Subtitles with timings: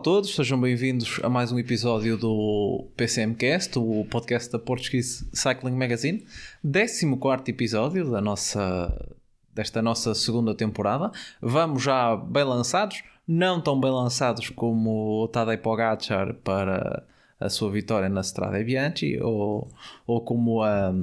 [0.00, 6.24] Todos, sejam bem-vindos a mais um episódio do PCMcast, o podcast da Portuguese Cycling Magazine.
[6.64, 7.06] 14
[7.48, 9.14] episódio da nossa,
[9.54, 11.12] desta nossa segunda temporada.
[11.42, 17.04] Vamos já bem lançados, não tão bem lançados como o Tadej Pogacar para
[17.38, 19.70] a sua vitória na Strada Bianchi ou,
[20.06, 20.94] ou como a,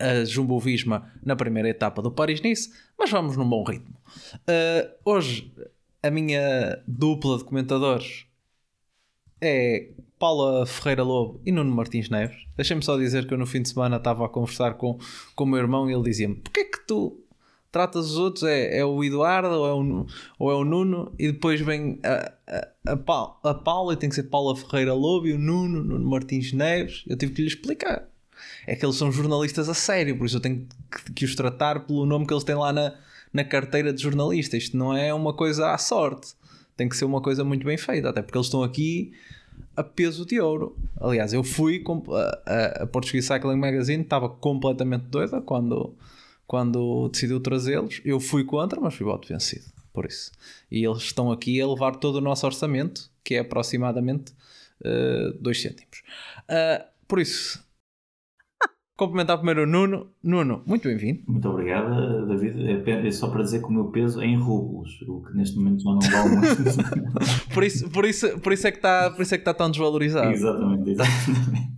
[0.00, 3.94] a Jumbo Visma na primeira etapa do Paris-Nice, mas vamos num bom ritmo.
[4.38, 5.52] Uh, hoje
[6.02, 8.26] a minha dupla de comentadores
[9.40, 12.36] é Paula Ferreira Lobo e Nuno Martins Neves.
[12.56, 14.98] Deixem-me só dizer que eu no fim de semana estava a conversar com,
[15.34, 17.20] com o meu irmão e ele dizia-me: Porquê que tu
[17.70, 18.44] tratas os outros?
[18.44, 20.06] É, é o Eduardo ou é o,
[20.38, 21.12] ou é o Nuno?
[21.18, 24.94] E depois vem a, a, a, Paula, a Paula e tem que ser Paula Ferreira
[24.94, 27.04] Lobo e o Nuno, Nuno Martins Neves.
[27.06, 28.08] Eu tive que lhe explicar.
[28.66, 31.86] É que eles são jornalistas a sério, por isso eu tenho que, que os tratar
[31.86, 32.94] pelo nome que eles têm lá na,
[33.32, 34.56] na carteira de jornalista.
[34.56, 36.34] Isto não é uma coisa à sorte.
[36.76, 39.12] Tem que ser uma coisa muito bem feita, até porque eles estão aqui
[39.76, 40.76] a peso de ouro.
[41.00, 41.82] Aliás, eu fui
[42.46, 45.94] a, a Portuguese Cycling Magazine estava completamente doida quando,
[46.46, 48.00] quando decidiu trazê-los.
[48.04, 49.64] Eu fui contra, mas fui voto vencido.
[49.92, 50.30] Por isso.
[50.70, 54.34] E eles estão aqui a levar todo o nosso orçamento, que é aproximadamente
[55.40, 56.02] 2 uh, cêntimos.
[56.42, 57.64] Uh, por isso,
[58.96, 60.10] Cumprimentar primeiro o Nuno.
[60.22, 61.22] Nuno, muito bem-vindo.
[61.28, 62.90] Muito obrigado, David.
[62.90, 65.58] É, é só para dizer que o meu peso é em rublos, o que neste
[65.58, 67.52] momento já não vale muito.
[67.52, 69.70] por, isso, por, isso, por, isso é que está, por isso é que está tão
[69.70, 70.30] desvalorizado.
[70.30, 71.76] Exatamente, exatamente.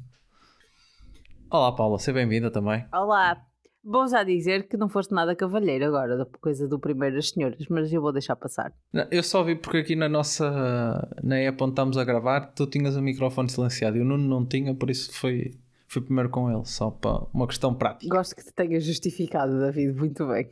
[1.51, 2.85] Olá, Paula, seja bem-vinda também.
[2.93, 3.43] Olá.
[3.83, 7.67] Bom já dizer que não foste nada cavalheiro agora, da coisa do primeiro das senhoras,
[7.69, 8.73] mas eu vou deixar passar.
[8.93, 11.09] Não, eu só vi porque aqui na nossa.
[11.23, 14.47] na app onde estamos a gravar, tu tinhas o microfone silenciado e o Nuno não
[14.47, 15.53] tinha, por isso foi
[15.89, 18.15] fui primeiro com ele, só para uma questão prática.
[18.15, 20.49] Gosto que te tenha justificado, David, muito bem.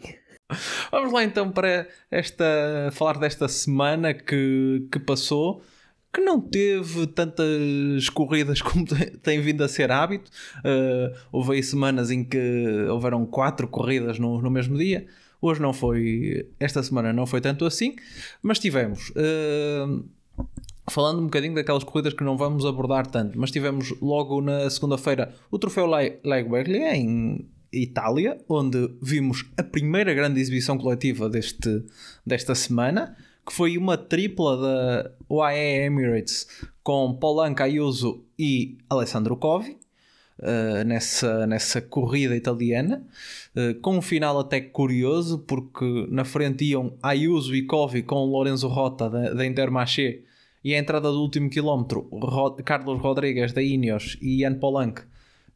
[0.90, 2.44] Vamos lá então para esta
[2.92, 5.62] falar desta semana que, que passou,
[6.12, 8.86] que não teve tantas corridas como
[9.22, 10.30] tem vindo a ser hábito.
[10.58, 15.06] Uh, houve aí semanas em que houveram quatro corridas no, no mesmo dia.
[15.40, 17.94] Hoje não foi, esta semana não foi tanto assim,
[18.42, 20.02] mas tivemos uh,
[20.90, 25.34] falando um bocadinho daquelas corridas que não vamos abordar tanto, mas tivemos logo na segunda-feira
[25.50, 31.84] o troféu Laigueglia em Itália, onde vimos a primeira grande exibição coletiva deste,
[32.24, 36.46] desta semana, que foi uma tripla da UAE Emirates
[36.82, 39.76] com Polanco, Ayuso e Alessandro Covi.
[40.38, 43.02] Uh, nessa, nessa corrida italiana,
[43.56, 48.68] uh, com um final até curioso, porque na frente iam Ayuso e Covi com Lorenzo
[48.68, 50.24] Rota da, da Intermarché
[50.66, 55.02] e a entrada do último quilómetro, Rod Carlos Rodrigues da Ineos e Ian Polanco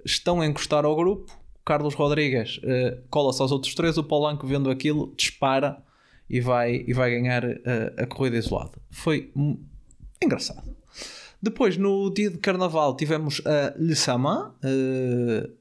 [0.05, 1.37] estão a encostar ao grupo.
[1.65, 5.83] Carlos Rodrigues uh, cola-se aos outros três, o Polanco vendo aquilo dispara
[6.29, 7.59] e vai, e vai ganhar uh,
[7.99, 8.79] a corrida isolada.
[8.89, 9.33] Foi
[10.23, 10.77] engraçado.
[11.43, 15.53] Depois, no dia de carnaval, tivemos a Le Sama, uh,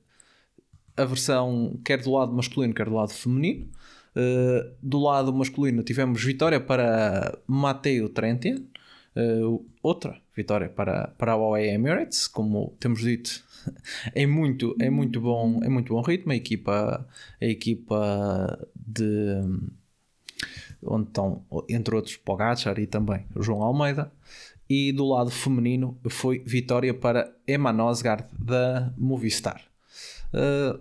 [0.96, 3.68] a versão quer do lado masculino, quer do lado feminino.
[4.16, 8.68] Uh, do lado masculino tivemos vitória para Mateo Trentin,
[9.16, 13.44] Uh, outra vitória para, para a Huawei Emirates, como temos dito,
[14.16, 16.32] em muito, em muito, bom, em muito bom ritmo.
[16.32, 17.08] A equipa,
[17.42, 19.42] a equipa de
[20.82, 24.12] onde estão, entre outros, Pogacar e também João Almeida.
[24.70, 29.64] E do lado feminino foi vitória para Emma Nosgard da Movistar.
[30.32, 30.80] Uh,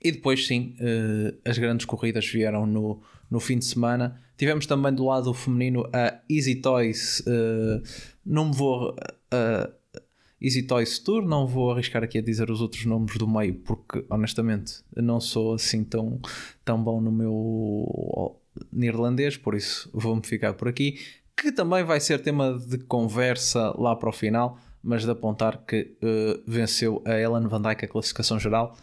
[0.00, 4.20] e depois, sim, uh, as grandes corridas vieram no, no fim de semana.
[4.36, 7.20] Tivemos também do lado feminino a Easy Toys.
[7.20, 7.82] Uh,
[8.24, 8.90] não me vou.
[8.92, 9.78] Uh,
[10.40, 14.04] Easy Toys Tour, não vou arriscar aqui a dizer os outros nomes do meio, porque
[14.08, 16.20] honestamente não sou assim tão,
[16.64, 18.40] tão bom no meu
[18.72, 21.00] neerlandês, por isso vou-me ficar por aqui.
[21.36, 25.96] Que também vai ser tema de conversa lá para o final, mas de apontar que
[26.02, 28.76] uh, venceu a Ellen Van Dyke a classificação geral,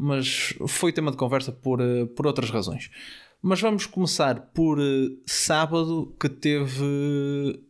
[0.00, 2.90] mas foi tema de conversa por, uh, por outras razões.
[3.42, 7.62] Mas vamos começar por uh, sábado, que teve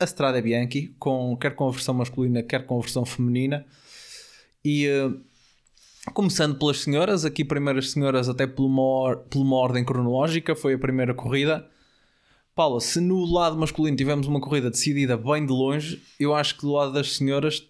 [0.00, 3.64] a Strada Bianchi, com, quer com a versão masculina, quer com a versão feminina.
[4.64, 4.88] E
[6.12, 10.78] começando pelas senhoras, aqui primeiras senhoras, até por uma, por uma ordem cronológica, foi a
[10.78, 11.68] primeira corrida.
[12.54, 16.62] Paula, se no lado masculino tivemos uma corrida decidida bem de longe, eu acho que
[16.62, 17.68] do lado das senhoras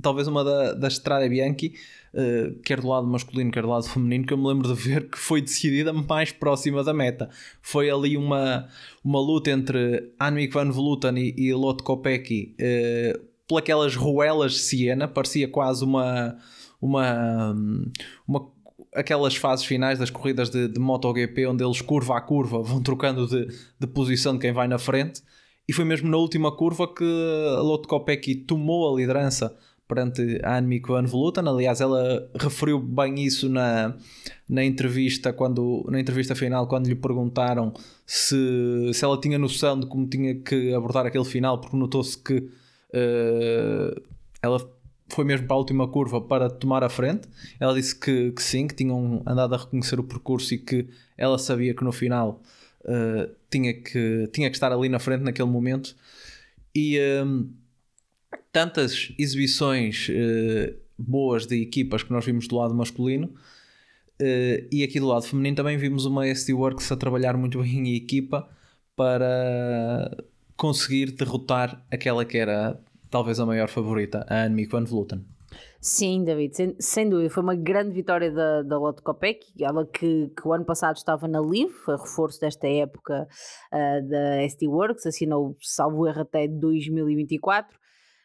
[0.00, 1.74] talvez uma da, da Strada Bianchi,
[2.14, 5.08] uh, quer do lado masculino, quer do lado feminino, que eu me lembro de ver
[5.08, 7.28] que foi decidida mais próxima da meta.
[7.60, 8.68] Foi ali uma,
[9.04, 14.58] uma luta entre Annemiek van Vleuten e, e Lotte Kopecky uh, por aquelas ruelas de
[14.60, 16.38] Siena, parecia quase uma,
[16.80, 17.54] uma,
[18.26, 18.50] uma
[18.94, 23.26] aquelas fases finais das corridas de, de MotoGP onde eles curva a curva vão trocando
[23.26, 23.46] de,
[23.78, 25.22] de posição de quem vai na frente
[25.68, 29.56] e foi mesmo na última curva que Lotte Kopecky tomou a liderança
[29.92, 31.46] perante a Annemiek van Vleuten.
[31.46, 33.94] Aliás, ela referiu bem isso na,
[34.48, 37.74] na entrevista quando na entrevista final quando lhe perguntaram
[38.06, 42.38] se, se ela tinha noção de como tinha que abordar aquele final, porque notou-se que
[42.38, 44.02] uh,
[44.42, 44.66] ela
[45.10, 47.28] foi mesmo para a última curva para tomar a frente.
[47.60, 51.38] Ela disse que, que sim, que tinham andado a reconhecer o percurso e que ela
[51.38, 52.40] sabia que no final
[52.86, 55.94] uh, tinha, que, tinha que estar ali na frente naquele momento.
[56.74, 57.46] E uh,
[58.50, 63.32] tantas exibições uh, boas de equipas que nós vimos do lado masculino.
[64.70, 67.96] e aqui do lado feminino também vimos uma SD Works a trabalhar muito bem em
[67.96, 68.48] equipa
[68.94, 70.10] para
[70.56, 72.80] conseguir derrotar aquela que era
[73.10, 75.24] talvez a maior favorita, a Annemiek van Vleuten.
[75.80, 77.28] Sim, David, sem, sem, dúvida.
[77.28, 81.26] Foi uma grande vitória da, da Lotte Kopeck, ela que, que o ano passado estava
[81.26, 83.26] na Live, foi reforço desta época
[83.72, 87.76] uh, da ST Works, assinou, salvo erro, até 2024.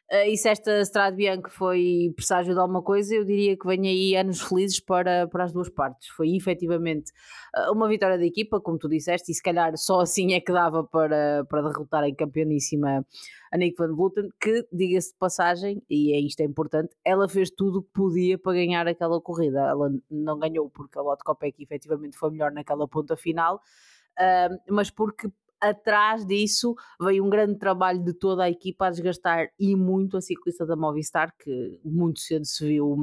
[0.10, 3.88] Uh, e se esta Strade Bianca foi presságio de alguma coisa, eu diria que vem
[3.88, 6.08] aí anos felizes para, para as duas partes.
[6.10, 7.12] Foi efetivamente
[7.54, 10.54] uh, uma vitória da equipa, como tu disseste, e se calhar só assim é que
[10.54, 13.06] dava para, para derrotar a campeoníssima
[13.52, 17.50] a Nick Van Vleuten, que, diga-se de passagem, e é isto é importante, ela fez
[17.52, 19.60] tudo o que podia para ganhar aquela corrida.
[19.60, 24.90] Ela não ganhou porque a Lotte Kopecky efetivamente foi melhor naquela ponta final, uh, mas
[24.90, 30.18] porque atrás disso veio um grande trabalho de toda a equipa a desgastar e muito
[30.18, 32.96] a ciclista da Movistar, que muito cedo se viu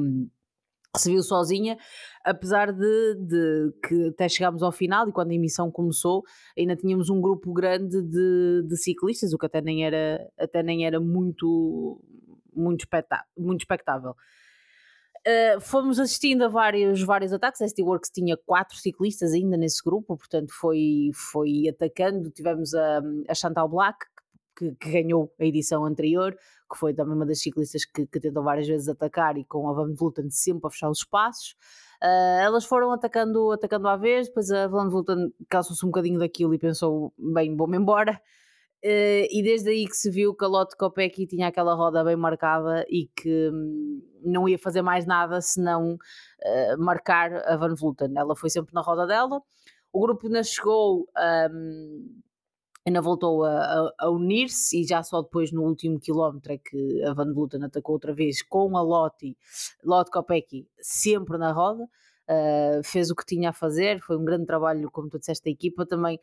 [0.97, 1.77] se viu sozinha,
[2.23, 6.23] apesar de, de, que até chegámos ao final e quando a emissão começou
[6.57, 10.85] ainda tínhamos um grupo grande de, de ciclistas, o que até nem era, até nem
[10.85, 12.01] era muito,
[12.55, 12.87] muito,
[13.37, 14.15] muito expectável.
[15.27, 17.59] Uh, fomos assistindo a vários, vários ataques.
[17.59, 22.29] A ST-Works tinha quatro ciclistas ainda nesse grupo, portanto foi, foi atacando.
[22.29, 24.05] Tivemos a, a Chantal Black,
[24.55, 26.37] que, que, ganhou a edição anterior,
[26.71, 29.73] que foi também uma das ciclistas que, que tentou várias vezes atacar e com a
[29.73, 31.55] Van Vleuten sempre a fechar os espaços.
[32.03, 36.53] Uh, elas foram atacando, atacando à vez, depois a Van Vleuten cansou-se um bocadinho daquilo
[36.53, 38.21] e pensou, bem, vou-me embora.
[38.85, 42.15] Uh, e desde aí que se viu que a Lotte Kopecky tinha aquela roda bem
[42.15, 48.13] marcada e que hum, não ia fazer mais nada senão uh, marcar a Van Vleuten.
[48.15, 49.41] Ela foi sempre na roda dela.
[49.91, 51.09] O grupo ainda chegou,
[51.51, 52.21] um,
[52.85, 57.03] ainda voltou a, a, a unir-se e já só depois no último quilómetro é que
[57.05, 59.35] a Van Vleuten atacou outra vez com a Lotte,
[59.83, 61.85] Lotte Kopecky sempre na roda.
[62.29, 65.51] Uh, fez o que tinha a fazer, foi um grande trabalho, como tu disseste, da
[65.51, 66.19] equipa também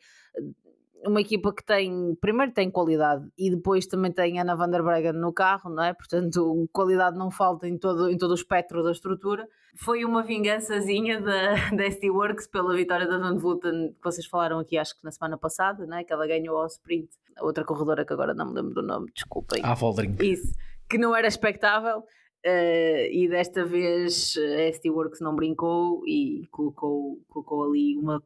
[1.05, 5.13] uma equipa que tem, primeiro tem qualidade e depois também tem Ana van der Breggen
[5.13, 5.93] no carro, não é?
[5.93, 9.47] Portanto, qualidade não falta em todo, em todo o espectro da estrutura.
[9.75, 14.59] Foi uma vingançazinha da, da ST Works pela vitória da Van Vleuten, que vocês falaram
[14.59, 16.03] aqui, acho que na semana passada, não é?
[16.03, 17.09] Que ela ganhou ao sprint.
[17.37, 19.61] A outra corredora que agora não me lembro do nome, desculpem.
[19.63, 20.15] Ah, Voldring.
[20.21, 20.53] Isso,
[20.89, 22.03] que não era expectável.
[22.45, 28.21] Uh, e desta vez a ST Works não brincou e colocou, colocou ali uma,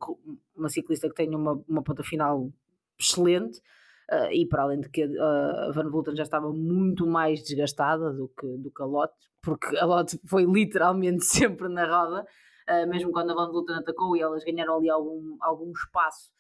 [0.56, 2.52] uma ciclista que tem uma, uma ponta final
[3.00, 3.62] excelente.
[4.10, 8.14] Uh, e para além de que uh, a Van Vleuten já estava muito mais desgastada
[8.14, 12.26] do que, do que a Lotte, porque a Lotte foi literalmente sempre na roda,
[12.70, 16.32] uh, mesmo quando a Van Vleuten atacou e elas ganharam ali algum, algum espaço.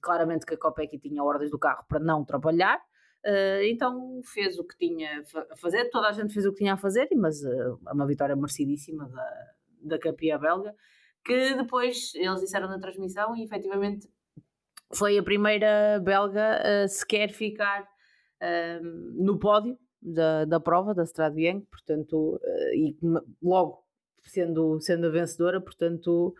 [0.00, 2.80] claramente que a Kopecky tinha ordens do carro para não trabalhar,
[3.70, 6.78] então fez o que tinha a fazer, toda a gente fez o que tinha a
[6.78, 9.30] fazer, mas é uma vitória merecidíssima da,
[9.82, 10.74] da campeã belga,
[11.24, 14.08] que depois eles disseram na transmissão e efetivamente
[14.94, 17.86] foi a primeira belga a sequer ficar
[18.42, 22.96] um, no pódio da, da prova da Strade Bianche, portanto, uh, e
[23.42, 23.84] logo
[24.22, 26.34] sendo, sendo a vencedora, portanto,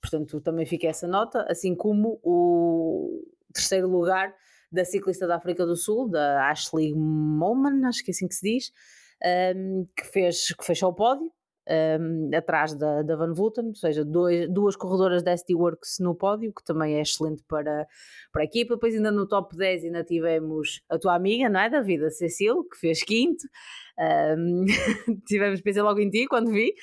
[0.00, 3.22] portanto também fica essa nota, assim como o
[3.52, 4.34] terceiro lugar
[4.70, 8.54] da ciclista da África do Sul, da Ashley Molman, acho que é assim que se
[8.54, 8.72] diz,
[9.56, 11.30] um, que, fez, que fechou o pódio,
[11.68, 16.14] um, atrás da, da Van Vleuten, ou seja, dois, duas corredoras da ST Works no
[16.14, 17.86] pódio, que também é excelente para,
[18.32, 18.74] para a equipa.
[18.74, 21.68] Depois, ainda no top 10, ainda tivemos a tua amiga, não é?
[21.68, 23.44] Da vida, Cecil, que fez quinto.
[23.98, 24.64] Um,
[25.26, 26.74] tivemos, pensei logo em ti quando vi.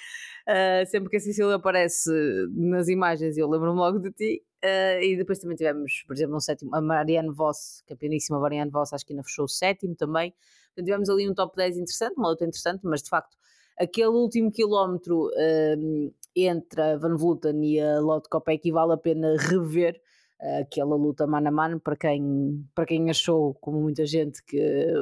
[0.48, 2.12] Uh, sempre que a Cecília aparece
[2.52, 4.44] nas imagens, eu lembro-me logo de ti.
[4.63, 8.94] Uh, e depois também tivemos, por exemplo, um sétimo, a Marianne Voss, campeoníssima Marianne Voss,
[8.94, 10.34] acho que ainda fechou o sétimo também.
[10.72, 13.38] Então, tivemos ali um top 10 interessante, uma luta interessante, mas de facto,
[13.80, 19.36] aquele último quilómetro uh, entre a Van Vleuten e a Lotto Kopecky vale a pena
[19.38, 20.01] rever
[20.42, 24.94] uh, aquela luta mano a mano para quem, para quem achou, como muita gente, que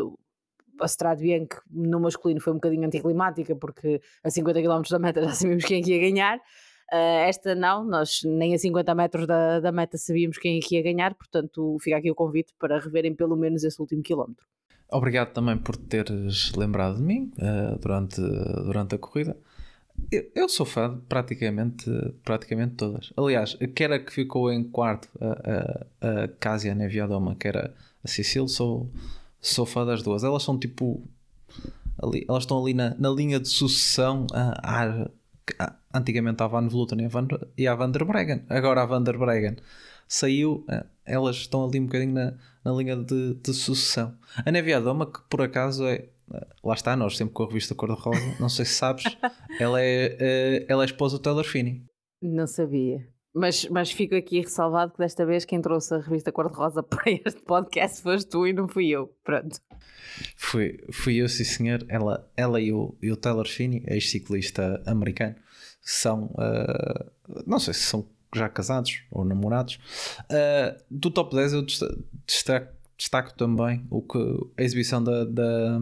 [0.80, 5.22] a Strade Bianchi no masculino foi um bocadinho anticlimática porque a 50 km da meta
[5.24, 6.42] já sabíamos quem é ia ganhar
[6.92, 10.84] Uh, esta não, nós nem a 50 metros da, da meta sabíamos quem é ia
[10.84, 14.46] ganhar, portanto fica aqui o convite para reverem pelo menos esse último quilómetro.
[14.92, 19.38] Obrigado também por teres lembrado de mim uh, durante, durante a corrida.
[20.12, 21.90] Eu, eu, sou fã de praticamente,
[22.26, 23.14] praticamente todas.
[23.16, 27.72] Aliás, quer a que ficou em quarto, a, a, a Casia Neviadoma, quer a,
[28.04, 28.90] a Cecil, sou,
[29.40, 30.24] sou fã das duas.
[30.24, 31.02] Elas são tipo.
[32.02, 35.06] Ali, elas estão ali na, na linha de sucessão a,
[35.60, 38.44] a antigamente a Van Vleuten e Van, e a Van der Breggen.
[38.50, 39.58] Agora a Van der Breggen
[40.08, 44.18] saiu, ah, elas estão ali um bocadinho na, na linha de, de sucessão.
[44.46, 46.10] A Nevia Doma, que por acaso é.
[46.34, 49.04] Ah, lá está, nós sempre com a revista Cor-de-Rosa, não sei se sabes,
[49.60, 51.84] ela é, ela é esposa do Taylor Finney.
[52.22, 53.06] Não sabia.
[53.34, 57.42] Mas, mas fico aqui ressalvado que desta vez quem trouxe a revista Cor-de-Rosa para este
[57.42, 59.08] podcast foste tu e não fui eu.
[59.24, 59.60] Pronto.
[60.36, 61.86] Fui, fui eu, sim senhor.
[61.88, 65.36] Ela, ela e, o, e o Taylor Finney, ex-ciclista americano,
[65.82, 66.26] são.
[66.26, 69.80] Uh, não sei se são já casados ou namorados.
[70.24, 71.66] Uh, do top 10 eu
[72.26, 74.18] destaco, destaco também o que,
[74.58, 75.82] a exibição da, da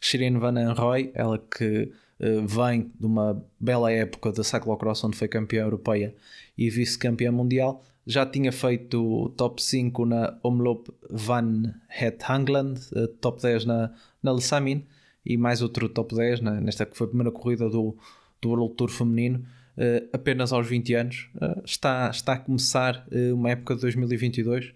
[0.00, 5.28] Shirin Van Roy, ela que uh, vem de uma bela época da cyclocross onde foi
[5.28, 6.14] campeã europeia
[6.56, 13.40] e vice-campeã mundial já tinha feito top 5 na Omloop van het Hangland, eh, top
[13.40, 14.86] 10 na, na Lessamin
[15.24, 17.96] e mais outro top 10 na, nesta que foi a primeira corrida do,
[18.40, 19.44] do World Tour feminino.
[19.76, 24.72] Uh, apenas aos 20 anos, uh, está, está a começar uh, uma época de 2022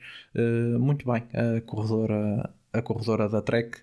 [0.79, 3.79] muito bem, a corredora, a corredora da Trek.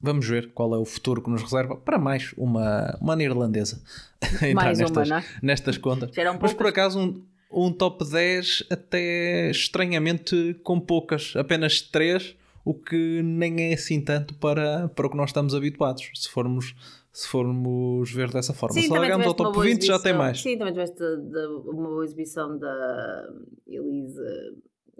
[0.00, 3.80] Vamos ver qual é o futuro que nos reserva para mais uma, uma neerlandesa
[4.42, 5.24] entrar nestas, uma, é?
[5.40, 6.10] nestas contas.
[6.40, 13.22] Mas por acaso um, um top 10 até estranhamente com poucas, apenas 3, o que
[13.22, 16.74] nem é assim tanto para, para o que nós estamos habituados, se formos,
[17.12, 18.74] se formos ver dessa forma.
[18.74, 20.40] Sim, se largamos ao top 20 já tem mais.
[20.40, 23.28] Sim, também tiveste uma boa exibição da
[23.66, 24.20] Elise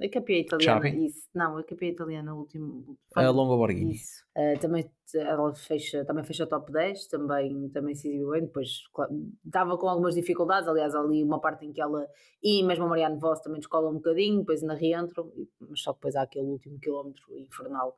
[0.01, 1.29] a campeã italiana, isso.
[1.35, 2.97] Não, a campeã italiana, o último.
[3.15, 3.95] A Longa Borghini.
[3.95, 4.25] Isso.
[4.37, 8.43] Uh, também ela fecha, também fecha o top 10, também, também se exibiu bem.
[8.43, 8.83] Depois
[9.45, 12.09] estava com algumas dificuldades, aliás, ali uma parte em que ela
[12.43, 16.17] e mesmo a Marianne Voss também descola um bocadinho, depois ainda reentram, mas só depois
[16.17, 17.97] há aquele último quilómetro infernal.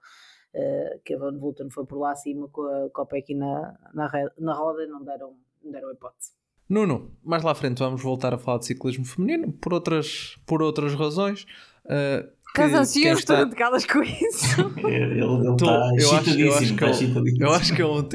[0.54, 4.08] Uh, que a Van Vulten foi por lá acima com a Copa aqui na, na,
[4.38, 6.30] na roda e não deram, não deram hipótese.
[6.68, 10.62] Nuno, mais lá à frente vamos voltar a falar de ciclismo feminino por outras, por
[10.62, 11.44] outras razões.
[11.84, 13.44] Uh, Cansacio, estou está...
[13.44, 14.72] de calas com isso.
[14.78, 18.08] Ele, ele está eu, acho, eu, acho que é, eu acho que é um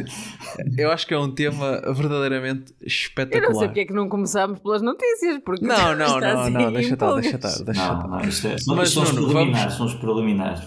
[0.78, 3.44] eu acho que é um tema verdadeiramente espetacular.
[3.44, 6.52] Eu não sei porque é que não começamos pelas notícias, porque não, não, não, assim
[6.52, 9.34] não, deixa estar, deixa estar, deixa não, não, isto é, são, Mas, são, Nuno, os
[9.34, 9.78] preliminares, vamos...
[9.78, 10.62] são os preliminares.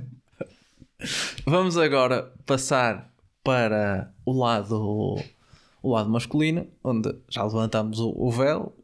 [1.46, 5.18] vamos agora passar para o lado
[5.82, 8.74] o lado masculino, onde já levantamos o, o véu,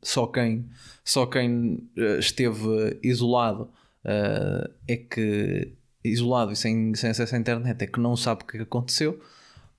[0.00, 0.68] só quem,
[1.04, 3.64] só quem uh, esteve isolado
[4.04, 5.72] uh, é que
[6.04, 9.20] isolado e sem, sem acesso à internet é que não sabe o que aconteceu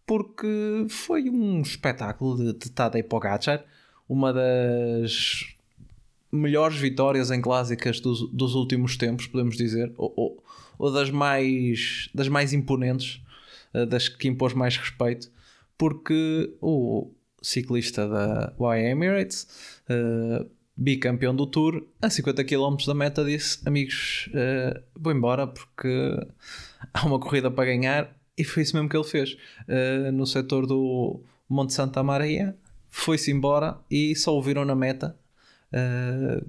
[0.06, 3.64] porque foi um espetáculo de, de Tadej Pogacar
[4.10, 5.56] uma das
[6.30, 9.94] melhores vitórias em clássicas dos, dos últimos tempos podemos dizer
[10.78, 13.22] ou das mais das mais imponentes
[13.74, 15.32] uh, das que impôs mais respeito
[15.78, 19.48] porque o, ciclista da Y Emirates,
[19.90, 26.18] uh, bicampeão do Tour, a 50 km da meta disse: Amigos, uh, vou embora porque
[26.94, 28.16] há uma corrida para ganhar.
[28.38, 29.34] E foi isso mesmo que ele fez.
[29.68, 32.56] Uh, no setor do Monte Santa Maria,
[32.90, 35.18] foi-se embora e só o viram na meta.
[35.74, 36.46] Uh,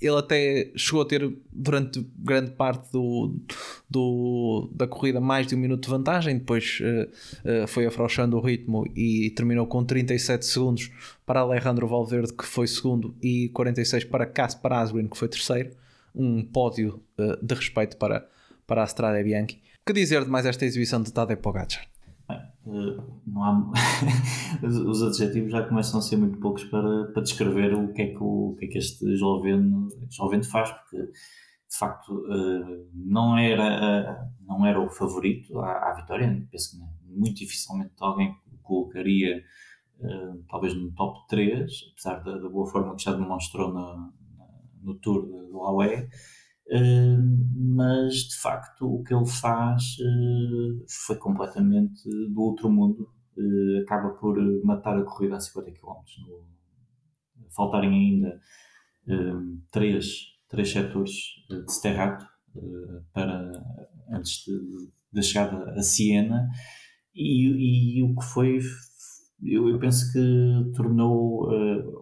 [0.00, 3.36] ele até chegou a ter durante grande parte do,
[3.88, 8.40] do, da corrida mais de um minuto de vantagem, depois uh, uh, foi afrouxando o
[8.40, 10.90] ritmo e terminou com 37 segundos
[11.26, 15.70] para Alejandro Valverde, que foi segundo, e 46 para Caspar Asgreen, que foi terceiro.
[16.14, 18.26] Um pódio uh, de respeito para,
[18.66, 19.60] para a Strada Bianchi.
[19.86, 21.86] Que dizer de mais esta exibição de Tadej Pogacar?
[22.66, 23.72] Não há
[24.62, 28.22] os adjetivos já começam a ser muito poucos para, para descrever o que é que,
[28.22, 34.28] o, o que, é que este jovem, jovem faz, porque de facto eh, não era,
[34.46, 39.42] não era o favorito à, à vitória, penso que muito dificilmente alguém colocaria
[40.02, 44.10] eh, talvez no top 3, apesar da, da, boa forma que já demonstrou na,
[44.82, 46.08] no tour do Huawei.
[47.56, 53.08] Mas de facto o que ele faz uh, foi completamente do outro mundo.
[53.36, 56.02] Uh, acaba por matar a corrida a 50 km.
[57.54, 58.40] Faltarem ainda
[59.72, 61.10] três, três setores
[61.48, 62.24] de Sterrato
[63.12, 63.50] para
[64.08, 64.44] antes
[65.12, 66.48] da chegada a Siena
[67.12, 68.60] e, e, o que foi
[69.42, 71.48] eu penso que tornou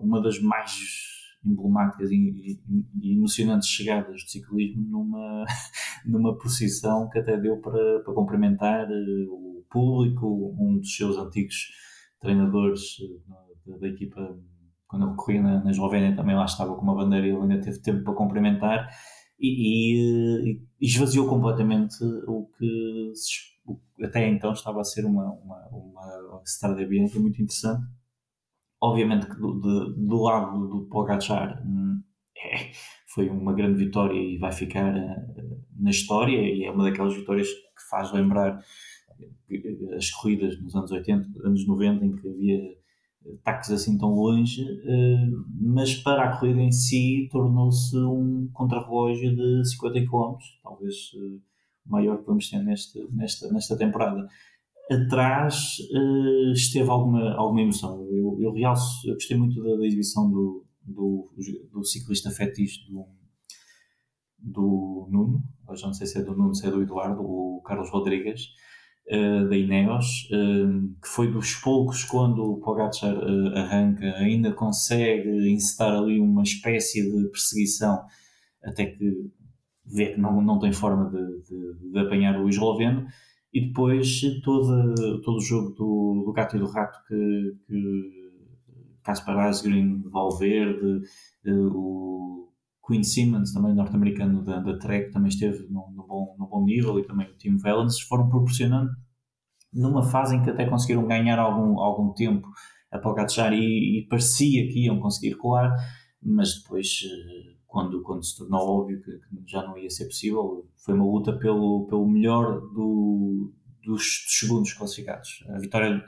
[0.00, 1.07] uma das mais
[1.44, 2.60] emblemáticas e,
[3.00, 5.44] e, emocionantes chegadas do ciclismo numa,
[6.04, 11.70] numa posição que até deu para, para cumprimentar eh, o público, um dos seus antigos
[12.20, 14.20] treinadores eh, da, da equipa,
[14.86, 17.60] quando ele corria na, na Eslovénia também lá estava com uma bandeira e ele ainda
[17.60, 18.88] teve tempo para cumprimentar.
[19.40, 21.94] E, e, e esvaziou completamente
[22.26, 23.12] o que
[24.02, 27.86] até então estava a ser uma, uma, uma estrada Bianca muito interessante
[28.80, 32.00] Obviamente que do, de, do lado do Pogacar hum,
[32.36, 32.70] é,
[33.12, 37.48] foi uma grande vitória e vai ficar uh, na história e é uma daquelas vitórias
[37.48, 38.60] que faz lembrar
[39.50, 42.78] eh, as corridas nos anos 80, anos 90 em que havia
[43.40, 44.64] ataques assim tão longe,
[45.60, 51.40] mas para a corrida em si tornou-se um contrarrelógio de 50 km, talvez o
[51.84, 54.28] maior que vamos ter neste, nesta, nesta temporada
[54.90, 58.06] atrás uh, esteve alguma, alguma emoção.
[58.10, 61.30] Eu, eu realço, eu gostei muito da, da exibição do, do,
[61.70, 63.06] do, ciclista fetiche do,
[64.38, 67.62] do Nuno, eu já não sei se é do Nuno, se é do Eduardo, o
[67.64, 68.46] Carlos Rodrigues,
[69.12, 73.14] uh, da Ineos, uh, que foi dos poucos quando o Pogacar
[73.54, 78.02] arranca, ainda consegue incitar ali uma espécie de perseguição,
[78.64, 79.30] até que
[79.84, 83.06] vê que não, não tem forma de, de, de apanhar o esloveno
[83.52, 88.28] e depois todo, todo o jogo do, do gato e do rato que, que
[89.02, 91.02] Caspar Asgreen, Valverde,
[91.46, 92.52] uh, o
[92.86, 96.98] Queen Simmons, também norte-americano da, da Trek, também esteve no, no, bom, no bom nível
[96.98, 98.90] e também o Tim Valens foram proporcionando
[99.72, 102.48] numa fase em que até conseguiram ganhar algum, algum tempo
[102.90, 105.74] a Pogacar e, e parecia que iam conseguir colar,
[106.22, 110.66] mas depois uh, quando, quando se tornou óbvio que, que, já não ia ser possível,
[110.84, 113.52] foi uma luta pelo, pelo melhor do,
[113.84, 115.44] dos segundos classificados.
[115.48, 116.02] A vitória,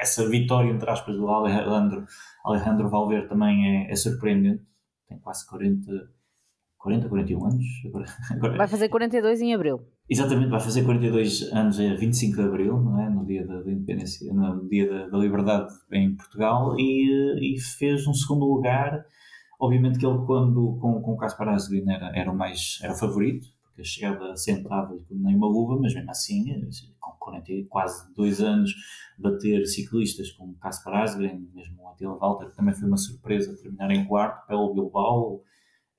[0.00, 2.04] essa vitória, entre aspas, do Alejandro,
[2.44, 4.62] Alejandro Valverde também é, é surpreendente.
[5.08, 5.90] Tem quase 40,
[6.78, 7.66] 40, 41 anos.
[7.86, 9.80] Agora, agora, vai fazer 42 em abril.
[10.08, 13.10] Exatamente, vai fazer 42 anos é 25 de abril, não é?
[13.10, 18.06] No dia da, da independência, no dia da, da liberdade em Portugal, e, e fez
[18.06, 19.04] um segundo lugar
[19.62, 22.96] Obviamente que ele, quando com, com o Caspar Asgreen era, era o mais era o
[22.96, 26.44] favorito, porque chegava sentado nem uma luva, mas mesmo assim,
[26.98, 28.74] com 40, quase dois anos,
[29.16, 33.92] bater ciclistas como Caspar Asgreen, mesmo o Attila Walter, que também foi uma surpresa terminar
[33.92, 35.44] em quarto, pelo Bilbao,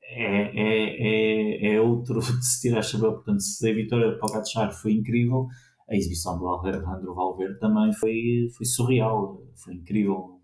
[0.01, 3.13] é, é, é, é outro de se tirar a chapéu.
[3.13, 5.47] Portanto, se a vitória de Pogacar foi incrível,
[5.89, 10.41] a exibição do Alejandro Valverde também foi, foi surreal, foi incrível.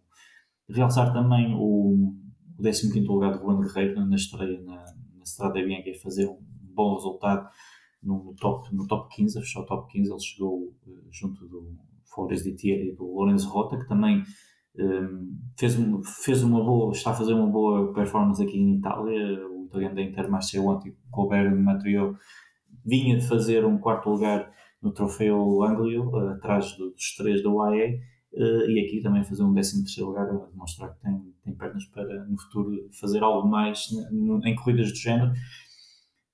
[0.69, 2.13] Realçar também o,
[2.59, 6.39] o 15 lugar de Juan Guerreiro na estreia na, na Strada Bianca e fazer um
[6.73, 7.49] bom resultado
[8.01, 11.75] no, top, no top 15, a fechar o top 15, ele chegou uh, junto do
[12.13, 14.23] Flores de Thierry e do Lorenzo Rota, que também
[14.77, 15.77] um, ehm, fez,
[16.23, 20.01] fez uma boa, está a fazer uma boa performance aqui em Itália, o italiano da
[20.01, 22.17] Intermarché, o antigo Colbert Matrio,
[22.85, 27.99] vinha de fazer um quarto lugar no troféu Anglio, atrás dos três da UAE,
[28.31, 31.85] Uh, e aqui também fazer um 13 terceiro lugar a demonstrar que tem, tem pernas
[31.85, 33.87] para no futuro fazer algo mais
[34.43, 35.31] em corridas do género.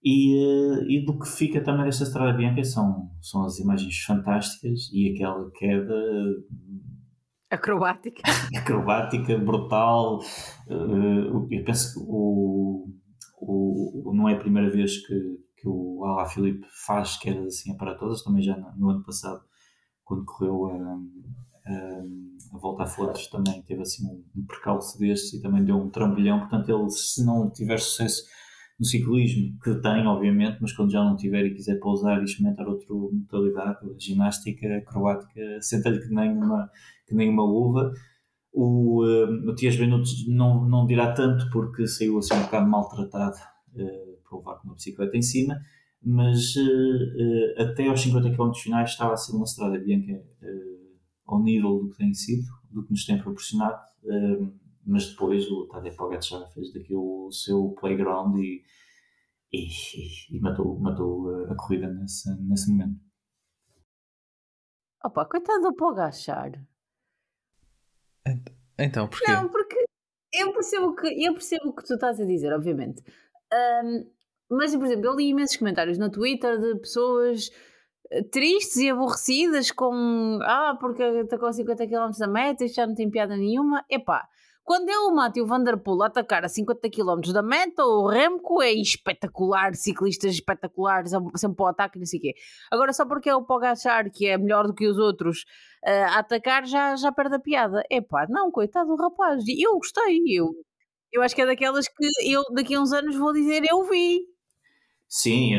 [0.03, 4.91] E, uh, e do que fica também desta Estrada Bianca são, são as imagens fantásticas
[4.93, 5.95] e aquela queda
[7.49, 8.21] acrobática.
[8.55, 10.19] acrobática, brutal.
[10.67, 12.87] Uh, eu penso que o,
[13.41, 15.19] o, não é a primeira vez que,
[15.57, 19.41] que o Alá Filipe faz quedas assim para todas, também já no, no ano passado
[20.03, 20.99] quando correu a
[21.65, 22.03] a
[22.59, 26.39] volta a Flores também teve assim um, um percalço destes e também deu um trambolhão,
[26.39, 28.23] portanto ele se não tiver sucesso
[28.79, 32.67] no ciclismo, que tem obviamente, mas quando já não tiver e quiser pousar e experimentar
[32.67, 36.69] outra modalidade, ginástica, acrobática, senta-lhe que nem uma,
[37.07, 37.93] que nem uma luva.
[38.51, 43.37] O, uh, o Tias Benutos não, não dirá tanto porque saiu assim um bocado maltratado
[43.75, 45.59] uh, por levar com uma bicicleta em cima,
[46.01, 50.21] mas uh, até aos 50 km finais estava a ser uma estrada bianca
[51.25, 55.67] ao nível do que tem sido, do que nos tem proporcionado, um, mas depois o
[55.67, 58.63] Tadej Pogacar fez daquilo o seu playground e,
[59.51, 59.67] e,
[60.31, 62.99] e matou, matou a corrida nesse, nesse momento.
[65.03, 66.51] Opa, coitado do Pogacar.
[68.77, 69.31] Então, porquê?
[69.31, 69.85] Não, porque
[70.33, 73.03] eu percebo que eu percebo o que tu estás a dizer, obviamente.
[73.83, 74.11] Um,
[74.49, 77.55] mas, por exemplo, eu li imensos comentários no Twitter de pessoas eh,
[78.31, 83.09] tristes e aborrecidas com ah, porque atacou 50 km da meta e já não tem
[83.09, 83.83] piada nenhuma.
[83.89, 84.27] Epá,
[84.65, 88.07] quando é o Matthew Van Der Poel a atacar a 50 km da meta, o
[88.07, 92.33] Remco é espetacular, ciclistas espetaculares, é sempre para o ataque, não sei o quê.
[92.71, 95.45] Agora, só porque é o Pogachar, que é melhor do que os outros,
[95.85, 97.83] uh, a atacar, já, já perde a piada.
[97.91, 99.43] É pá, não, coitado do rapaz.
[99.47, 100.51] Eu gostei, eu,
[101.13, 104.34] eu acho que é daquelas que eu daqui a uns anos vou dizer eu vi.
[105.07, 105.53] Sim,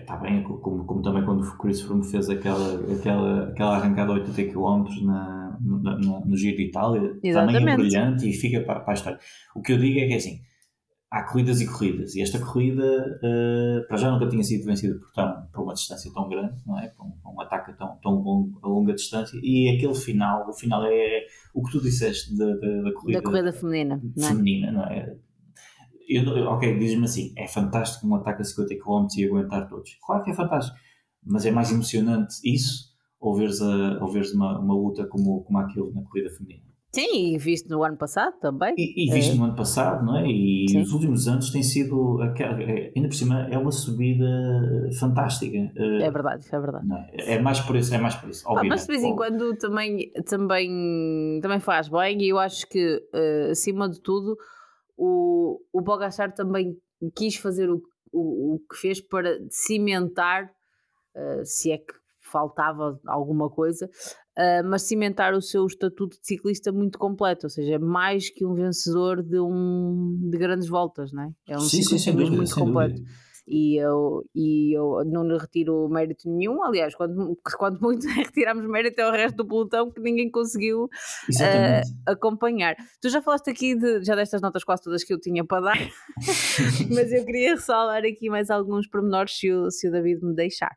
[0.00, 4.20] está bem, como, como, também quando o Chris Froome fez aquela, aquela, aquela arrancada de
[4.20, 7.58] 80 km na, no, na, no Giro de Itália, Exatamente.
[7.58, 9.18] também é brilhante e fica para, para a história.
[9.54, 10.40] O que eu digo é que é assim,
[11.10, 12.82] há corridas e corridas, e esta corrida
[13.22, 16.78] uh, para já nunca tinha sido vencida por, tão, por uma distância tão grande, não
[16.78, 16.88] é?
[16.88, 20.52] Por um, por um ataque tão, tão longo, a longa distância, e aquele final, o
[20.52, 21.24] final é
[21.54, 25.16] o que tu disseste da, da, da corrida, da corrida feminina, feminina, não é?
[26.08, 29.96] Eu, ok, diz-me assim, é fantástico um ataque a 50 km e aguentar todos.
[30.04, 30.76] Claro que é fantástico,
[31.24, 32.88] mas é mais emocionante isso
[33.20, 36.68] ou veres, a, ou veres uma, uma luta como, como aquilo na corrida feminina.
[36.90, 38.74] Sim, e visto no ano passado também.
[38.78, 39.34] E, e visto é.
[39.36, 40.26] no ano passado, não é?
[40.26, 40.78] E Sim.
[40.78, 44.24] nos últimos anos tem sido, é, ainda por cima, é uma subida
[44.98, 45.56] fantástica.
[45.76, 46.86] Eh, é verdade, é verdade.
[47.12, 47.34] É?
[47.34, 47.42] é?
[47.42, 48.42] mais por isso, é mais por isso.
[48.48, 52.96] Ah, mas de vez em quando também, também, também faz bem e eu acho que,
[53.14, 54.34] uh, acima de tudo,
[54.98, 56.76] o, o Bogacar também
[57.14, 57.80] quis fazer o,
[58.12, 60.50] o, o que fez para cimentar,
[61.16, 66.72] uh, se é que faltava alguma coisa, uh, mas cimentar o seu estatuto de ciclista
[66.72, 71.22] muito completo, ou seja, é mais que um vencedor de, um, de grandes voltas, não
[71.22, 71.30] é?
[71.48, 72.96] É um sim, ciclista sim, dúvida, muito completo.
[72.96, 76.62] Dúvida e eu, e eu não lhe retiro mérito nenhum.
[76.62, 82.76] Aliás, quando, quando muito retiramos mérito ao resto do pelotão que ninguém conseguiu uh, acompanhar.
[83.00, 85.78] Tu já falaste aqui de, já destas notas quase todas que eu tinha para dar,
[86.94, 90.76] mas eu queria ressalvar aqui mais alguns pormenores se o, se o David me deixar.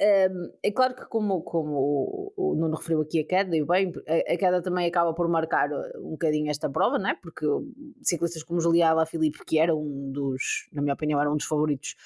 [0.00, 4.36] Um, é claro que, como, como o, Nuno referiu aqui a queda, e bem, a,
[4.38, 7.14] queda também acaba por marcar uh, um bocadinho esta prova, não é?
[7.14, 7.44] Porque
[8.02, 11.96] ciclistas como Julián Filipe, que era um dos, na minha opinião, era um dos favoritos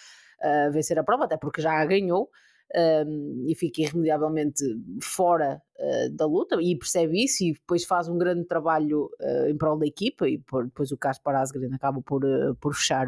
[0.42, 2.28] a vencer a prova, até porque já a ganhou.
[2.76, 4.64] Um, e fica irremediavelmente
[5.00, 9.56] fora uh, da luta e percebe isso e depois faz um grande trabalho uh, em
[9.56, 13.06] prol da equipa e por, depois o Caspar Asgren acaba por, uh, por, fechar,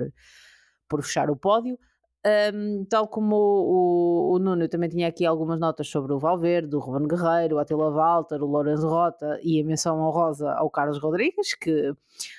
[0.89, 1.77] por fechar o pódio.
[2.25, 6.19] Um, tal como o, o, o, Nuno, eu também tinha aqui algumas notas sobre o
[6.19, 10.69] Valverde, o Ruben Guerreiro, o Attila Walter, o Lourenço Rota e a menção honrosa ao
[10.69, 11.95] Carlos Rodrigues, que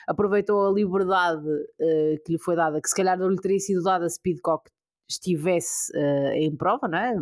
[0.06, 3.82] aproveitou a liberdade uh, que lhe foi dada, que se calhar não lhe teria sido
[3.82, 4.70] dada se Pidcock
[5.10, 7.16] estivesse uh, em prova, não é?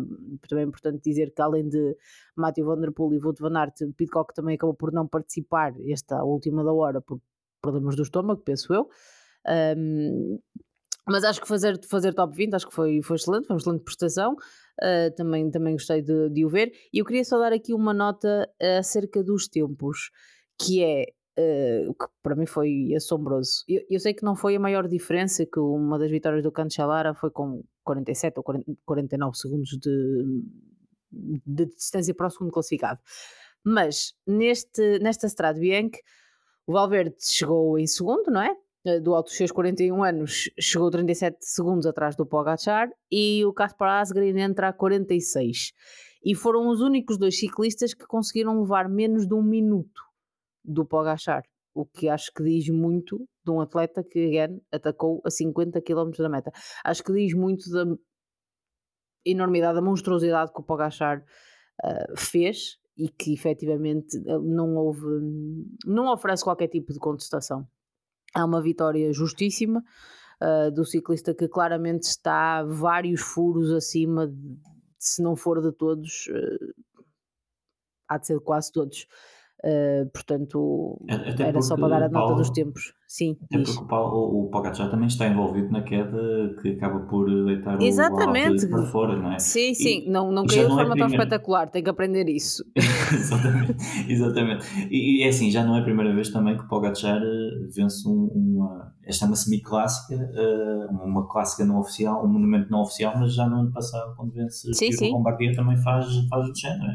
[0.48, 1.96] Também é importante dizer que além de
[2.34, 6.24] Matthew Van Der Poel e Wout Van Aert, Pidcock também acabou por não participar esta
[6.24, 7.20] última da hora por
[7.62, 8.88] problemas do estômago, penso eu.
[9.76, 10.40] Um,
[11.08, 13.84] mas acho que fazer, fazer top 20 acho que foi, foi excelente, foi uma excelente
[13.84, 14.34] prestação.
[14.82, 16.72] Uh, também, também gostei de, de o ver.
[16.92, 20.10] E eu queria só dar aqui uma nota acerca dos tempos,
[20.58, 21.06] que é
[21.38, 23.62] Uh, que para mim foi assombroso.
[23.68, 27.12] Eu, eu, sei que não foi a maior diferença, que uma das vitórias do Cancellara
[27.12, 30.42] foi com 47 ou 40, 49 segundos de,
[31.46, 33.00] de distância para o segundo classificado.
[33.62, 36.00] Mas neste, nesta Strade Bianchi,
[36.66, 38.56] o Valverde chegou em segundo, não é?
[38.86, 43.52] Eh, do alto dos seus 41 anos, chegou 37 segundos atrás do Pogacar e o
[43.52, 45.72] Kaspar Asgreen entra a 46.
[46.24, 50.00] E foram os únicos dois ciclistas que conseguiram levar menos de um minuto
[50.64, 51.42] do Pogacar,
[51.74, 56.10] o que acho que diz muito de um atleta que, again, atacou a 50 km
[56.18, 56.52] da meta.
[56.84, 57.84] Acho que diz muito da
[59.24, 61.24] enormidade, da monstruosidade que o Pogacar
[61.84, 65.06] uh, fez e que efetivamente não houve,
[65.84, 67.66] não oferece qualquer tipo de contestação
[68.34, 69.82] há uma vitória justíssima
[70.40, 74.58] uh, do ciclista que claramente está vários furos acima, de,
[74.98, 76.74] se não for de todos, uh,
[78.08, 79.06] há de ser de quase todos.
[79.64, 82.92] Uh, portanto, Até era só para dar a nota dos tempos.
[83.08, 87.26] Sim, até porque o, o, o Pogacar também está envolvido na queda que acaba por
[87.46, 88.66] deitar Exatamente.
[88.66, 89.38] o para fora, não é?
[89.38, 92.28] Sim, sim, e, não, não caiu de é forma é tão espetacular, tem que aprender
[92.28, 92.64] isso.
[92.76, 93.76] exatamente,
[94.08, 94.66] exatamente.
[94.90, 98.06] E, é assim, já não é a primeira vez também que o Pogacar eh, vence
[98.06, 98.92] um, uma.
[99.04, 103.48] Esta é uma semi-clássica, eh, uma clássica não oficial, um monumento não oficial, mas já
[103.48, 106.92] no ano passado, quando vence sim, o Bombardier, também faz, faz o género.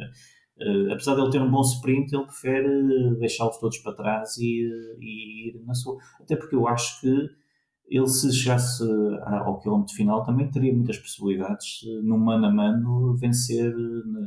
[0.64, 4.70] Uh, apesar de ele ter um bom sprint, ele prefere deixá-los todos para trás e,
[5.00, 5.98] e, ir na sua.
[6.20, 7.30] Até porque eu acho que
[7.88, 8.84] ele, se chegasse
[9.26, 13.74] ao quilómetro final, também teria muitas possibilidades, no mano a mano, vencer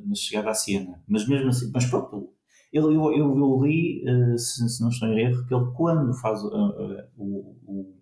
[0.06, 1.00] na, chegada à Siena.
[1.08, 2.30] Mas mesmo assim, mas pronto,
[2.72, 4.04] Ele, eu, eu, eu li,
[4.36, 7.94] se, se, não estou em erro, que ele quando faz uh, uh, o, o,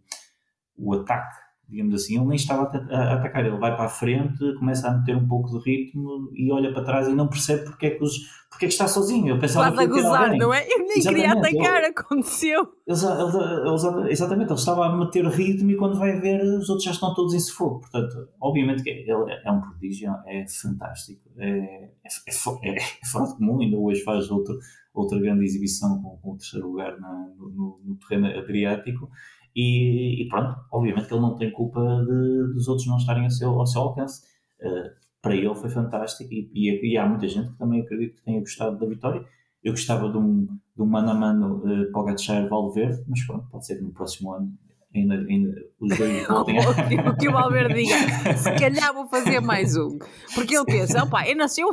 [0.79, 1.42] o ataque
[1.73, 5.17] digamos assim, ele nem estava a, atacar, ele vai para a frente, começa a meter
[5.17, 8.19] um pouco de ritmo e olha para trás e não percebe porque é que, os,
[8.51, 9.31] porque é que está sozinho.
[9.31, 10.67] Eu pensava Quase a gozar, não é?
[10.71, 12.69] Eu nem exatamente, queria atacar, ele, aconteceu.
[12.87, 17.33] Exatamente, ele estava a meter ritmo e quando vai ver os outros já estão todos
[17.33, 17.81] em sufoco.
[17.81, 23.37] Portanto, obviamente que ele é um prodígio, é fantástico, é, é, é, é fora de
[23.39, 24.59] comum, ainda hoje faz outro,
[24.93, 29.09] outra grande exibição com, com o terceiro lugar na, no, no terreno adriático
[29.55, 33.31] e, e, pronto, obviamente que ele não tem culpa de, dos outros não estarem ao
[33.31, 34.23] seu, ao seu alcance.
[34.61, 38.25] Uh, para ele foi fantástico e, e, e, há muita gente que também acredito que
[38.25, 39.25] tenha gostado da vitória.
[39.62, 43.67] Eu gostava de um, de um mano a mano uh, Pogacar Valverde, mas pronto, pode
[43.67, 44.53] ser que no próximo ano
[44.95, 47.11] ainda, ainda os dois voltem a...
[47.11, 49.99] o que o Valverde diga, se calhar vou fazer mais um.
[50.35, 51.73] Porque ele pensa, opá, eu nasci, eu,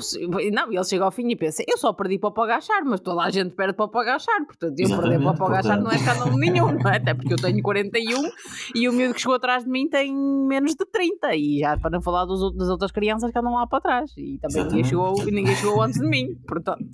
[0.52, 3.22] não, ele chega ao fim e pensa, eu só perdi para o Pogachar, mas toda
[3.22, 5.96] a gente perde para o Pogachar, portanto eu Exatamente, perder para o Pogachar não é
[5.96, 6.98] escândalo nenhum, não é?
[6.98, 8.30] Até porque eu tenho 41
[8.76, 11.90] e o miúdo que chegou atrás de mim tem menos de 30 e já para
[11.90, 15.26] não falar dos, das outras crianças que andam lá para trás e também ninguém chegou,
[15.26, 16.86] ninguém chegou antes de mim, portanto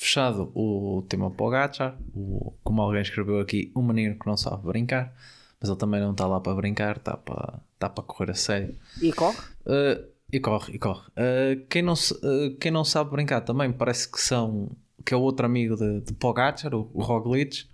[0.00, 5.14] fechado o tema Pogacar, o, como alguém escreveu aqui, um menino que não sabe brincar,
[5.60, 8.74] mas ele também não está lá para brincar, está para, está para correr a sério.
[9.02, 9.36] E corre?
[9.66, 11.06] Uh, e corre, e corre.
[11.08, 15.20] Uh, quem, não, uh, quem não sabe brincar também parece que são que é o
[15.20, 17.66] outro amigo de, de Pogacar, o, o Roglic,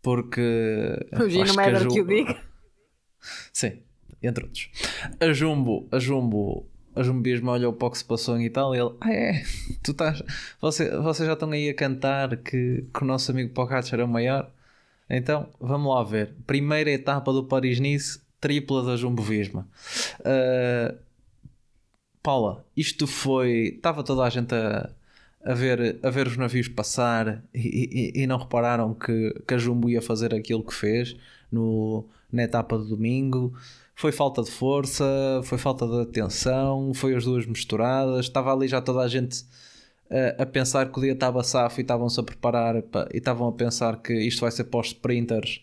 [0.00, 0.96] porque.
[1.12, 2.40] O Gino Meder que o diga.
[3.52, 3.82] Sim,
[4.22, 4.70] entre outros.
[5.18, 6.67] A Jumbo, a Jumbo
[6.98, 9.42] a Jumbismo olhou para o que se passou em Itália e ele, ah é,
[9.82, 10.22] tu estás,
[10.60, 14.08] você, vocês já estão aí a cantar que, que o nosso amigo Pogacar era o
[14.08, 14.50] maior,
[15.08, 19.66] então vamos lá ver, primeira etapa do Paris-Nice, tripla da Jumbo Visma.
[20.20, 20.98] Uh,
[22.22, 24.90] Paula, isto foi, estava toda a gente a,
[25.44, 29.58] a ver, a ver os navios passar e, e, e, não repararam que, que a
[29.58, 31.16] Jumbo ia fazer aquilo que fez
[31.50, 33.54] no, na etapa do domingo
[33.98, 35.04] foi falta de força,
[35.42, 38.26] foi falta de atenção, foi as duas misturadas.
[38.26, 39.44] Estava ali já toda a gente
[40.08, 43.48] a, a pensar que o dia estava safo e estavam-se a preparar para, e estavam
[43.48, 45.62] a pensar que isto vai ser pós-sprinters,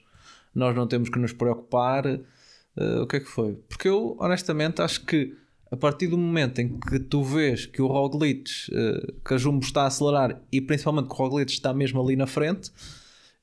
[0.53, 2.05] nós não temos que nos preocupar.
[2.05, 3.53] Uh, o que é que foi?
[3.69, 5.33] Porque eu, honestamente, acho que
[5.71, 9.63] a partir do momento em que tu vês que o Roglic, uh, que a Jumbo
[9.63, 12.69] está a acelerar e principalmente que o Roglic está mesmo ali na frente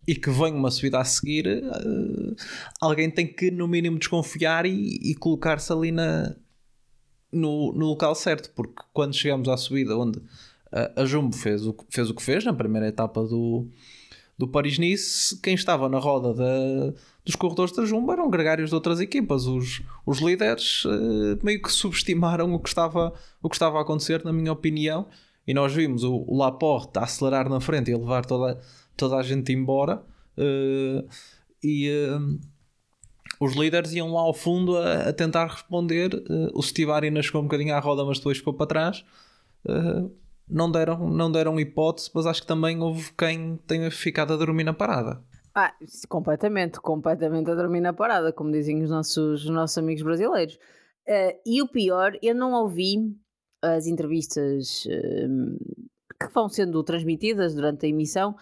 [0.07, 2.37] e que vem uma subida a seguir, uh,
[2.81, 6.35] alguém tem que, no mínimo, desconfiar e, e colocar-se ali na,
[7.33, 10.21] no, no local certo, porque quando chegamos à subida onde
[10.71, 13.69] a, a Jumbo fez o, fez o que fez na primeira etapa do,
[14.37, 19.01] do Paris-Nice, quem estava na roda da, dos corredores da Jumbo eram gregários de outras
[19.01, 19.47] equipas.
[19.47, 24.25] Os, os líderes uh, meio que subestimaram o que, estava, o que estava a acontecer,
[24.25, 25.07] na minha opinião,
[25.47, 28.61] e nós vimos o, o Laporte a acelerar na frente e a levar toda
[28.96, 30.02] toda a gente embora
[30.38, 31.09] uh,
[31.62, 32.40] e uh,
[33.40, 36.14] os líderes iam lá ao fundo a, a tentar responder.
[36.14, 39.05] Uh, o Steve Arena chegou um bocadinho à roda, mas depois ficou para trás.
[40.48, 44.64] não, deram, não deram hipótese, mas acho que também houve quem tenha ficado a dormir
[44.64, 45.22] na parada.
[45.55, 45.74] Ah,
[46.09, 50.55] completamente, completamente a dormir na parada, como dizem os nossos, os nossos amigos brasileiros.
[51.07, 53.14] Uh, e o pior, eu não ouvi
[53.61, 55.59] as entrevistas uh,
[56.18, 58.35] que vão sendo transmitidas durante a emissão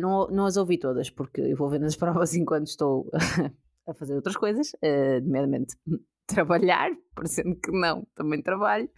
[0.00, 3.10] não, não as ouvi todas, porque eu vou vendo as provas enquanto estou
[3.86, 5.74] a fazer outras coisas, uh, nomeadamente
[6.26, 8.88] trabalhar, parecendo que não, também trabalho.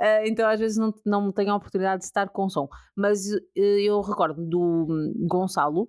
[0.00, 2.68] Uh, então às vezes não, não tenho a oportunidade de estar com som.
[2.96, 4.86] Mas uh, eu recordo do
[5.28, 5.88] Gonçalo,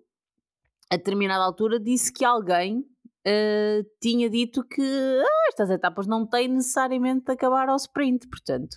[0.91, 6.47] a determinada altura, disse que alguém uh, tinha dito que ah, estas etapas não têm
[6.47, 8.75] necessariamente de acabar ao sprint, portanto.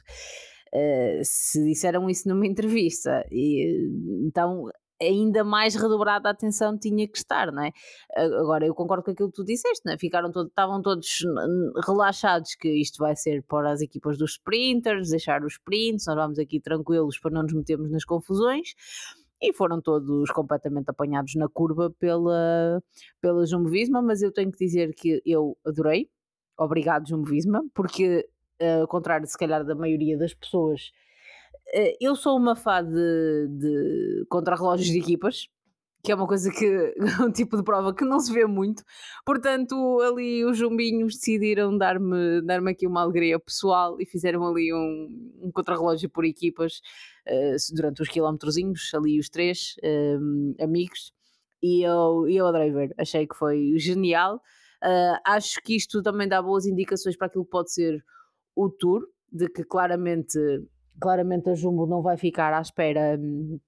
[1.22, 3.88] se disseram isso numa entrevista, e,
[4.26, 7.72] então ainda mais redobrada a atenção tinha que estar, não é?
[8.16, 9.98] Agora, eu concordo com aquilo que tu disseste, não é?
[9.98, 11.18] Ficaram todos, estavam todos
[11.86, 16.38] relaxados que isto vai ser para as equipas dos sprinters, deixar os sprints, nós vamos
[16.38, 18.74] aqui tranquilos para não nos metermos nas confusões.
[19.40, 22.82] E foram todos completamente apanhados na curva pela,
[23.20, 26.08] pela Jumbo Visma, mas eu tenho que dizer que eu adorei.
[26.58, 28.26] Obrigado, Jumbo Visma, porque,
[28.62, 31.05] uh, ao contrário, se calhar, da maioria das pessoas eh,
[32.00, 35.48] eu sou uma fã de, de contrarrelógios de equipas,
[36.06, 36.64] que é uma coisa que
[37.20, 38.84] é um tipo de prova que não se vê muito.
[39.24, 45.32] Portanto, ali os jumbinhos decidiram dar-me dar aqui uma alegria pessoal e fizeram ali um,
[45.42, 46.80] um contrarrelógio por equipas
[47.26, 51.12] uh, durante os quilómetrozinhos, ali os três um, amigos.
[51.60, 54.36] E eu, eu adorei ver, achei que foi genial.
[54.84, 58.04] Uh, acho que isto também dá boas indicações para aquilo que pode ser
[58.54, 60.38] o Tour, de que claramente
[61.00, 63.58] claramente a Jumbo não vai ficar à espera hum,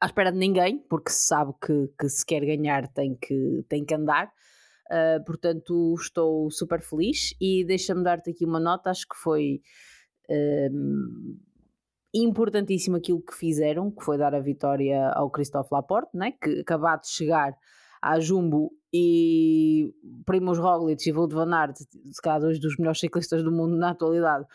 [0.00, 3.84] à espera de ninguém, porque se sabe que, que se quer ganhar tem que, tem
[3.84, 4.32] que andar.
[4.90, 8.90] Uh, portanto, estou super feliz e deixa-me dar-te aqui uma nota.
[8.90, 9.60] Acho que foi
[10.30, 11.36] um,
[12.14, 16.32] importantíssimo aquilo que fizeram, que foi dar a vitória ao Christophe Laporte, né?
[16.32, 17.54] que acabado de chegar
[18.00, 19.92] à Jumbo e
[20.24, 23.90] Primoz Roglic e Wout van Aert, se calhar dois dos melhores ciclistas do mundo na
[23.90, 24.46] atualidade,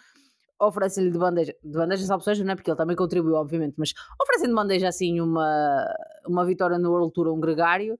[0.59, 2.55] oferecem-lhe de bandeja, de bandeja salvo seja, não é?
[2.55, 5.85] Porque ele também contribuiu, obviamente, mas oferecem de bandeja assim uma,
[6.27, 7.97] uma vitória no World Tour um gregário,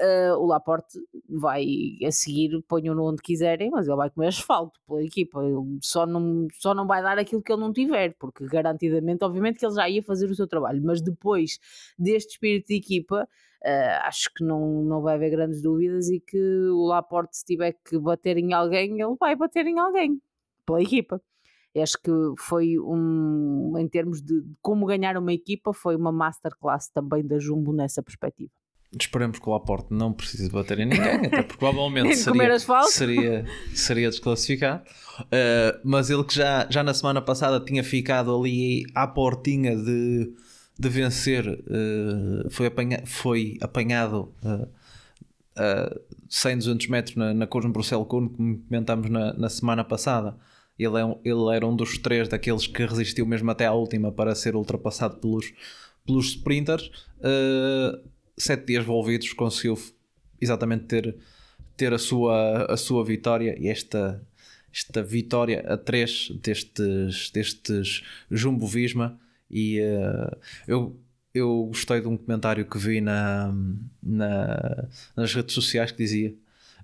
[0.00, 1.64] uh, o Laporte vai
[2.04, 6.46] a seguir, ponham-no onde quiserem, mas ele vai comer asfalto pela equipa, ele só não,
[6.54, 9.88] só não vai dar aquilo que ele não tiver, porque garantidamente, obviamente que ele já
[9.88, 11.58] ia fazer o seu trabalho, mas depois
[11.98, 13.28] deste espírito de equipa,
[13.66, 17.72] Uh, acho que não, não vai haver grandes dúvidas e que o Laporte, se tiver
[17.72, 20.20] que bater em alguém, ele vai bater em alguém
[20.66, 21.18] pela equipa.
[21.76, 27.26] Acho que foi um, em termos de como ganhar uma equipa, foi uma masterclass também
[27.26, 28.50] da Jumbo nessa perspectiva.
[28.98, 34.08] Esperemos que o Laporte não precise bater em ninguém, até porque provavelmente seria, seria, seria
[34.08, 34.84] desclassificado.
[35.22, 40.32] Uh, mas ele que já, já na semana passada tinha ficado ali à portinha de,
[40.78, 44.68] de vencer, uh, foi, apanha, foi apanhado uh,
[45.58, 50.36] uh, 100, 200 metros na, na Curva Bruxelas, como comentámos na, na semana passada
[50.78, 54.10] ele, é um, ele era um dos três daqueles que resistiu mesmo até à última
[54.10, 55.52] para ser ultrapassado pelos,
[56.04, 56.90] pelos sprinters.
[57.18, 59.78] Uh, sete dias envolvidos conseguiu
[60.40, 61.16] exatamente ter,
[61.76, 64.20] ter a, sua, a sua vitória e esta,
[64.72, 69.18] esta vitória a três destes, destes Jumbo Visma.
[69.50, 70.98] E uh, eu,
[71.32, 73.54] eu gostei de um comentário que vi na,
[74.02, 76.34] na, nas redes sociais que dizia.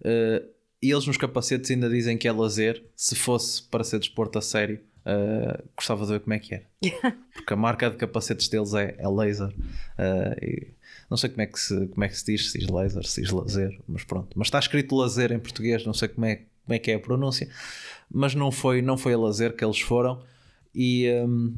[0.00, 2.82] Uh, e eles nos capacetes ainda dizem que é lazer.
[2.96, 6.66] Se fosse para ser desporto a sério, uh, gostava de ver como é que era.
[7.34, 9.48] Porque a marca de capacetes deles é, é laser.
[9.48, 10.72] Uh,
[11.10, 13.20] não sei como é, que se, como é que se diz, se diz laser, se
[13.20, 14.38] diz lazer, mas pronto.
[14.38, 17.00] Mas está escrito lazer em português, não sei como é, como é que é a
[17.00, 17.48] pronúncia.
[18.10, 20.22] Mas não foi, não foi a lazer que eles foram
[20.74, 21.56] e um,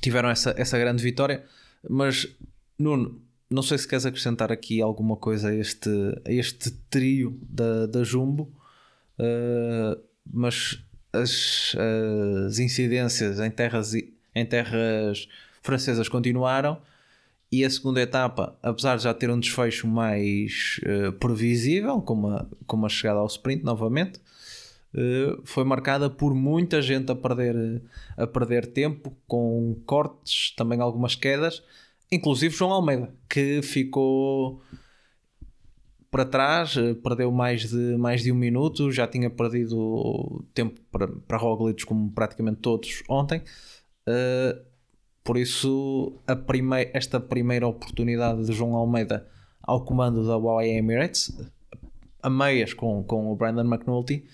[0.00, 1.44] tiveram essa, essa grande vitória.
[1.88, 2.26] Mas,
[2.78, 5.90] Nuno, não sei se queres acrescentar aqui alguma coisa a este,
[6.24, 8.52] a este trio da, da Jumbo,
[9.18, 10.00] uh,
[10.32, 10.80] mas
[11.12, 11.74] as,
[12.46, 15.28] as incidências em terras, em terras
[15.62, 16.80] francesas continuaram
[17.50, 22.46] e a segunda etapa, apesar de já ter um desfecho mais uh, previsível, como a,
[22.64, 24.20] como a chegada ao sprint novamente,
[24.94, 27.82] uh, foi marcada por muita gente a perder,
[28.16, 31.64] a perder tempo, com cortes, também algumas quedas
[32.10, 34.62] inclusive João Almeida, que ficou
[36.10, 41.06] para trás, eh, perdeu mais de, mais de um minuto, já tinha perdido tempo para,
[41.06, 43.42] para Roglic, como praticamente todos ontem.
[44.08, 44.60] Uh,
[45.22, 49.28] por isso, a primeir, esta primeira oportunidade de João Almeida
[49.62, 51.32] ao comando da Huawei Emirates,
[52.20, 54.24] a meias com, com o Brandon McNulty,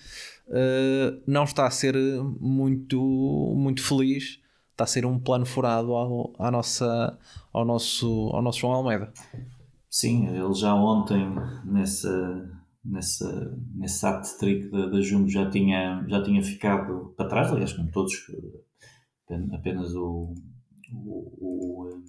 [0.47, 1.95] uh, não está a ser
[2.39, 2.99] muito,
[3.55, 4.39] muito feliz
[4.77, 7.17] está a ser um plano furado ao, à nossa,
[7.51, 9.11] ao, nosso, ao nosso João Almeida.
[9.89, 11.33] Sim, ele já ontem,
[11.65, 12.47] nessa,
[12.85, 17.73] nessa, nesse act trick da, da Jumbo, já tinha, já tinha ficado para trás, aliás,
[17.73, 18.13] como todos,
[19.51, 20.35] apenas o,
[20.93, 22.03] o, o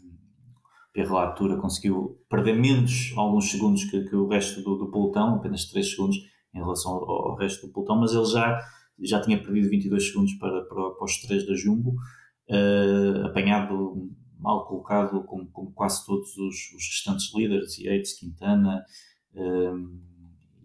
[0.92, 5.64] Pierre Latour conseguiu perder menos alguns segundos que, que o resto do, do pelotão, apenas
[5.64, 6.18] 3 segundos
[6.54, 8.60] em relação ao, ao, resto do pelotão, mas ele já,
[9.00, 11.94] já tinha perdido 22 segundos para, para, para os três da Jumbo
[12.50, 18.84] uh, apanhado mal colocado como, como quase todos os, os, restantes líderes, Yates, Quintana
[19.34, 20.00] um,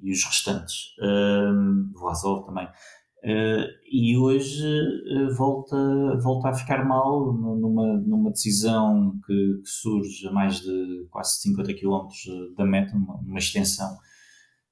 [0.02, 2.67] e os restantes, um, Vlasov também.
[3.26, 5.78] Uh, e hoje uh, volta,
[6.22, 11.74] volta a ficar mal numa, numa decisão que, que, surge a mais de quase 50
[11.74, 12.08] km
[12.58, 13.98] da meta, uma, uma extensão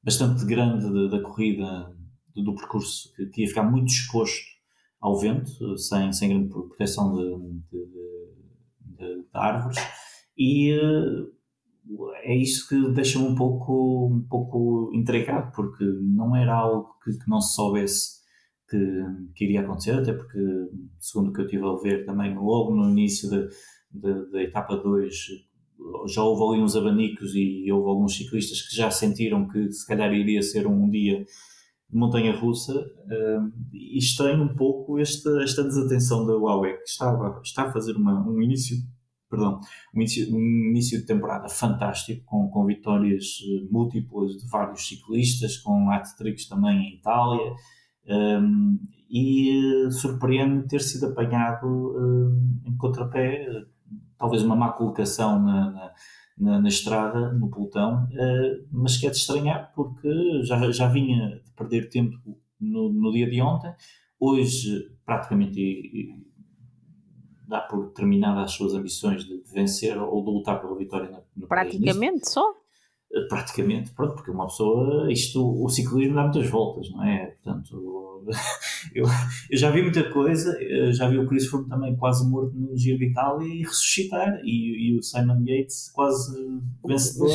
[0.04, 1.96] bastante grande da corrida,
[2.36, 4.52] do, do percurso, que, que ia ficar muito exposto
[5.02, 7.86] ao vento, sem, sem grande proteção de, de,
[8.86, 9.78] de, de árvores,
[10.38, 16.96] e uh, é isso que deixa-me um pouco, um pouco intrigado, porque não era algo
[17.04, 18.22] que, que não se soubesse
[18.70, 18.78] que,
[19.36, 20.40] que, iria acontecer, até porque,
[21.00, 23.30] segundo o que eu estive a ver também, logo no início
[23.92, 25.14] da etapa 2,
[26.08, 30.14] já houve ali uns abanicos e houve alguns ciclistas que já sentiram que se calhar
[30.14, 31.26] iria ser um dia
[31.92, 37.64] montanha russa uh, e estranho um pouco esta, esta desatenção da Huawei que estava, está
[37.64, 38.78] a fazer uma, um início
[39.30, 39.62] perdão,
[39.96, 45.58] um início, um início de temporada fantástico com, com vitórias eh, múltiplas de vários ciclistas
[45.58, 47.54] com hat-tricks também em Itália
[48.08, 48.78] um,
[49.10, 53.48] e uh, surpreende ter sido apanhado uh, em contrapé
[54.18, 55.92] talvez uma má colocação na, na,
[56.42, 61.40] na, na estrada, no pelotão, uh, mas que é de estranhar porque já, já vinha
[61.46, 62.18] de perder tempo
[62.60, 63.72] no, no dia de ontem,
[64.20, 66.16] hoje praticamente
[67.48, 71.48] dá por terminadas as suas ambições de, vencer ou de lutar pela vitória no, no
[71.48, 72.44] Praticamente só?
[73.28, 77.36] Praticamente, pronto, porque uma pessoa, isto, o ciclismo dá muitas voltas, não é?
[77.44, 78.02] Portanto,
[78.96, 79.06] eu,
[79.50, 80.58] eu já vi muita coisa,
[80.92, 84.90] já vi o Chris Froome também quase morto no Giro de Itália e ressuscitar, e,
[84.92, 87.30] e o Simon Yates quase vencedor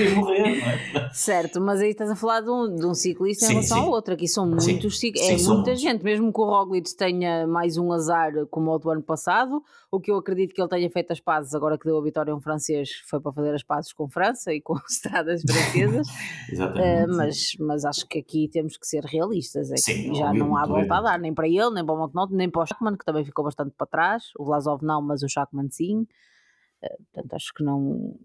[0.00, 1.10] e, morrer, não é?
[1.12, 3.84] Certo, mas aí estás a falar de um, de um ciclista em sim, relação sim.
[3.84, 7.76] ao outro, aqui são muitos ciclistas, é muita gente, mesmo que o Roglic tenha mais
[7.76, 11.12] um azar como o do ano passado, o que eu acredito que ele tenha feito
[11.12, 13.92] as pazes agora que deu a vitória a um francês foi para fazer as pazes
[13.92, 16.08] com França e com estradas francesas,
[16.54, 20.64] uh, mas, mas acho que aqui temos que ser realistas, é Sim, já não há
[20.64, 23.04] volta a dar, nem para ele, nem para o McNaught, nem para o Schachmann, que
[23.04, 27.52] também ficou bastante para trás, o Vlasov não, mas o Schachmann sim, uh, portanto acho
[27.54, 28.16] que não,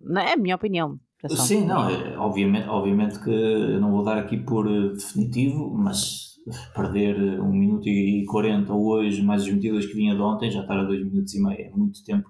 [0.00, 0.98] não é a minha opinião.
[1.30, 6.36] Sim, não, é, obviamente, obviamente que eu não vou dar aqui por eh, definitivo, mas
[6.74, 10.78] perder 1 minuto e 40 hoje, mais os 22 que vinha de ontem, já estar
[10.78, 12.28] a 2 minutos e meio, é muito tempo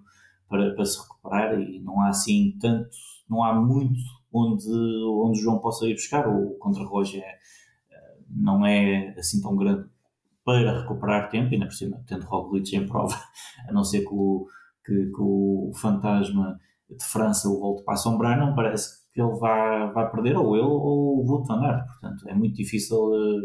[0.49, 2.89] para, para se recuperar e não há assim tanto
[3.29, 3.99] não há muito
[4.33, 4.71] onde,
[5.23, 6.29] onde João possa ir buscar.
[6.29, 7.39] O contra-relógio é,
[8.29, 9.89] não é assim tão grande
[10.45, 13.17] para recuperar tempo, ainda por cima, tendo Roglic em prova,
[13.69, 14.47] a não ser que o,
[14.85, 16.59] que, que o fantasma
[16.89, 21.19] de França o volte para assombrar, não parece que ele vá perder, ou ele ou
[21.19, 21.87] o Wout van Aert.
[21.87, 23.41] Portanto, é muito difícil uh,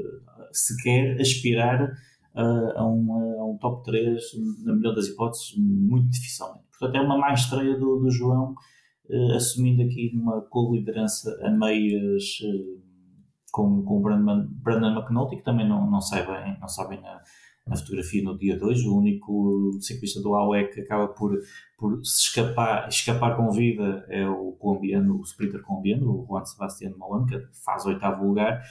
[0.52, 1.84] sequer aspirar
[2.36, 4.22] uh, a, um, a um top 3,
[4.64, 6.66] na melhor das hipóteses, muito dificilmente.
[6.78, 8.54] Portanto, é uma má estreia do, do João
[9.36, 12.82] assumindo aqui uma co-liderança a meias uh,
[13.52, 17.02] com, com o Brandon, Brandon McNulty, que também não, não sai bem, não sai bem
[17.02, 17.22] na,
[17.68, 21.38] na fotografia no dia 2, o único ciclista do AUE que acaba por,
[21.78, 26.94] por se escapar, escapar com vida é o colombiano, o sprinter colombiano, o Juan Sebastián
[26.98, 28.62] Molan, que faz oitavo lugar,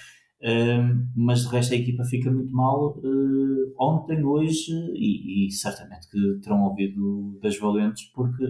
[0.43, 6.09] uh, mas de resto a equipa fica muito mal uh, ontem, hoje e, e, certamente
[6.11, 8.45] que terão ouvido das valentes porque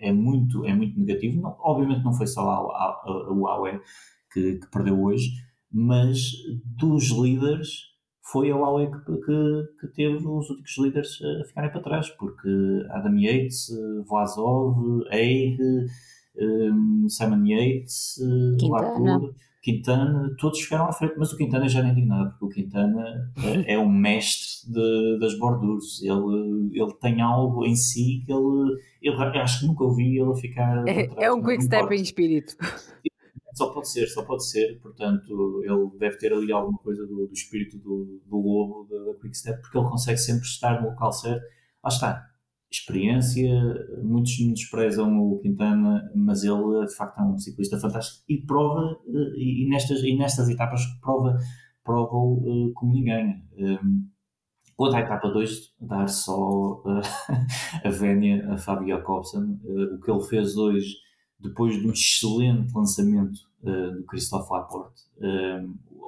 [0.00, 1.40] é muito, é muito negativo.
[1.40, 2.42] Não, obviamente não foi só
[3.28, 3.80] o Huawei
[4.32, 5.30] que, que, perdeu hoje,
[5.70, 6.18] mas
[6.78, 7.90] dos líderes
[8.32, 12.48] foi a Huawei que, que, que, teve os únicos líderes a ficarem para trás, porque
[12.90, 13.68] Adam Yates,
[14.08, 15.58] Vlasov, Eir,
[16.38, 18.18] um, Simon Yates,
[18.62, 22.48] Latour, Quintana, todos ficaram à frente, mas o Quintana já nem digo nada, porque o
[22.48, 26.00] Quintana é, é um mestre de, das borduras.
[26.02, 30.88] Ele, ele tem algo em si que ele, ele acho que nunca ouvi ele ficar.
[30.88, 32.56] É, é um quick step em espírito.
[33.52, 34.80] Só pode ser, só pode ser.
[34.80, 39.36] Portanto, ele deve ter ali alguma coisa do, do espírito do, do lobo da quick
[39.36, 41.44] step, porque ele consegue sempre estar no local certo.
[41.84, 42.29] Lá está,
[42.70, 43.50] experiência,
[44.02, 49.34] muitos desprezam o Quintana, mas ele de facto é um ciclista fantástico e prova, eh,
[49.36, 51.36] e nestas, e nestas etapas prova,
[51.82, 53.42] prova uh, como ninguém.
[53.58, 54.08] Um,
[54.76, 57.00] quanto à etapa 2, dar só uh,
[57.84, 60.94] a vénia a Fábio Jacobsen, uh, o que ele fez hoje,
[61.40, 65.02] depois de um excelente lançamento do Christophe Laporte.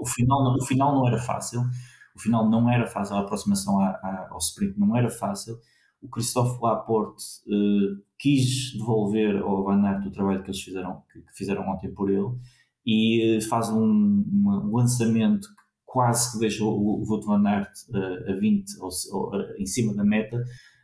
[0.00, 1.60] o, final, o final não era fácil,
[2.14, 5.58] o final não era fácil, a aproximação a, a, ao sprint não era fácil,
[6.02, 11.20] o Christophe Laporte uh, quis devolver ao Van Aert o trabalho que eles fizeram, que,
[11.20, 12.28] que fizeram ontem por ele
[12.84, 17.72] e uh, faz um, um, lançamento que quase que deixa o, o Wout Van Aert
[17.90, 20.42] uh, a 20 ou, ou, em cima da meta,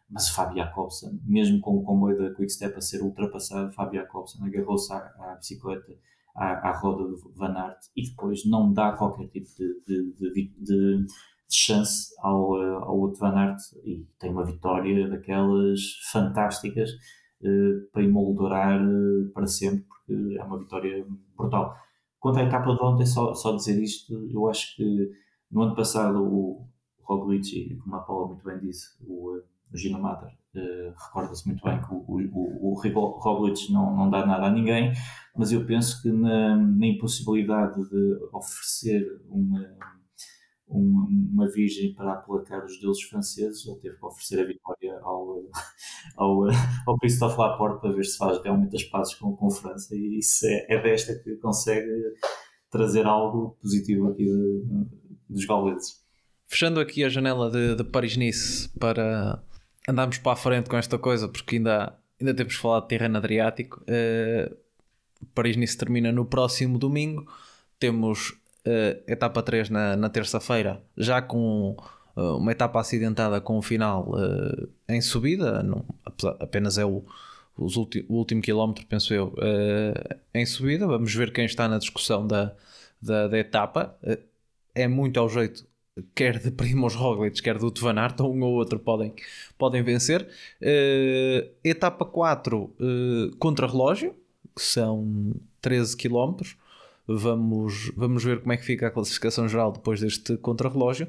[0.08, 4.92] mas Fábio Jacobsen, mesmo com o comboio da Quickstep a ser ultrapassado, Fábio Jacobsen agarrou-se
[4.92, 5.92] à, à, bicicleta,
[6.36, 10.52] à, à, roda do Van Aert e depois não dá qualquer tipo de, de, de,
[10.58, 11.06] de
[11.48, 15.80] chance ao, eh, ao Wout Van Aert e tem uma vitória daquelas
[16.12, 16.90] fantásticas
[17.42, 21.74] uh, para emoldurar uh, para sempre, porque é uma vitória brutal.
[22.20, 25.10] Quanto à etapa de ontem, só, só dizer isto, eu acho que
[25.50, 26.66] no ano passado o
[27.02, 29.40] Roglic, como a Paula muito bem disse, o,
[29.72, 30.30] o Gino Mater,
[31.06, 34.92] recorda-se muito bem que o, o, o Roglic não, não dá nada a ninguém,
[35.36, 39.64] mas eu penso que na, na impossibilidade de oferecer uma
[40.70, 45.50] uma virgem para aplacar os deuses franceses, ele teve que oferecer a vitória ao,
[46.16, 46.44] ao,
[46.86, 50.46] ao Christophe Laporte para ver se faz realmente as pazes com, com França e isso
[50.46, 51.90] é, é desta que consegue
[52.70, 54.64] trazer algo positivo aqui de,
[55.28, 56.02] dos gauleses.
[56.46, 59.42] Fechando aqui a janela de, de Paris-Nice para
[59.88, 63.82] andarmos para a frente com esta coisa, porque ainda, ainda temos falar de terreno Adriático.
[63.82, 64.56] Uh,
[65.34, 67.26] Paris-Nice termina no próximo domingo.
[67.78, 68.38] Temos
[68.68, 71.76] uh, etapa 3 na, na terça-feira, já com
[72.36, 75.84] uma etapa acidentada com o final uh, em subida, não,
[76.40, 77.04] apenas é o,
[77.56, 80.86] ulti, o último quilómetro, penso eu, uh, em subida.
[80.86, 82.54] Vamos ver quem está na discussão da,
[83.00, 83.96] da, da etapa.
[84.02, 84.18] Uh,
[84.74, 85.66] é muito ao jeito,
[86.14, 89.12] quer de Primoz Roglic, quer do Van Aert, um ou outro podem,
[89.56, 90.28] podem vencer.
[91.64, 92.76] etapa 4,
[93.40, 94.14] contra relógio,
[94.54, 96.56] que são 13 quilómetros.
[97.10, 101.08] Vamos, vamos ver como é que fica a classificação geral depois deste contrarrelógio.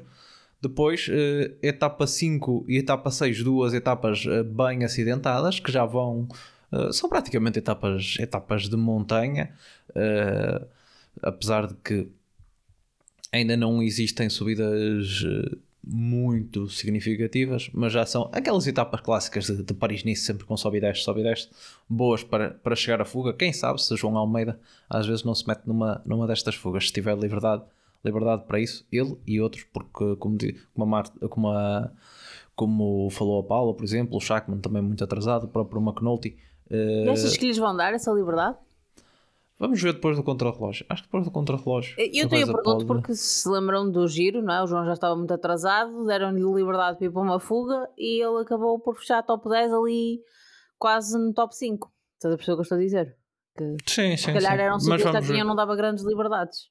[0.60, 6.26] Depois, uh, etapa 5 e etapa 6, duas etapas uh, bem acidentadas, que já vão.
[6.72, 9.52] Uh, são praticamente etapas, etapas de montanha,
[11.22, 12.08] apesar de que
[13.32, 15.24] ainda não existem subidas
[15.82, 20.80] muito significativas, mas já são aquelas etapas clássicas de, de Paris-Nice, sempre com sobe e
[20.80, 21.48] desce, sobe e desce,
[21.88, 23.32] boas para, para chegar à fuga.
[23.32, 26.92] Quem sabe se João Almeida às vezes não se mete numa, numa destas fugas, se
[26.92, 27.62] tiver liberdade
[28.04, 30.38] liberdade para isso, ele e outros, porque como,
[30.74, 31.90] como, a, Marta, como, a,
[32.56, 36.36] como falou a Paula, por exemplo, o Shackman também muito atrasado, o próprio McNulty.
[36.70, 38.56] Uh, achas que lhes vão dar essa liberdade?
[39.60, 40.86] Vamos ver depois do contra-relógio.
[40.88, 41.94] Acho que depois do contra-relógio.
[41.98, 44.62] Eu tenho a pergunta porque se lembram do giro, não é?
[44.62, 48.40] O João já estava muito atrasado, deram-lhe liberdade para ir para uma fuga e ele
[48.40, 50.22] acabou por fechar top 10 ali
[50.78, 51.92] quase no top 5.
[52.14, 53.16] Estás a perceber o que eu estou a dizer?
[53.54, 54.16] Que sim, sim.
[54.16, 54.62] Se calhar sim.
[54.62, 56.70] era um sítio que não dava grandes liberdades.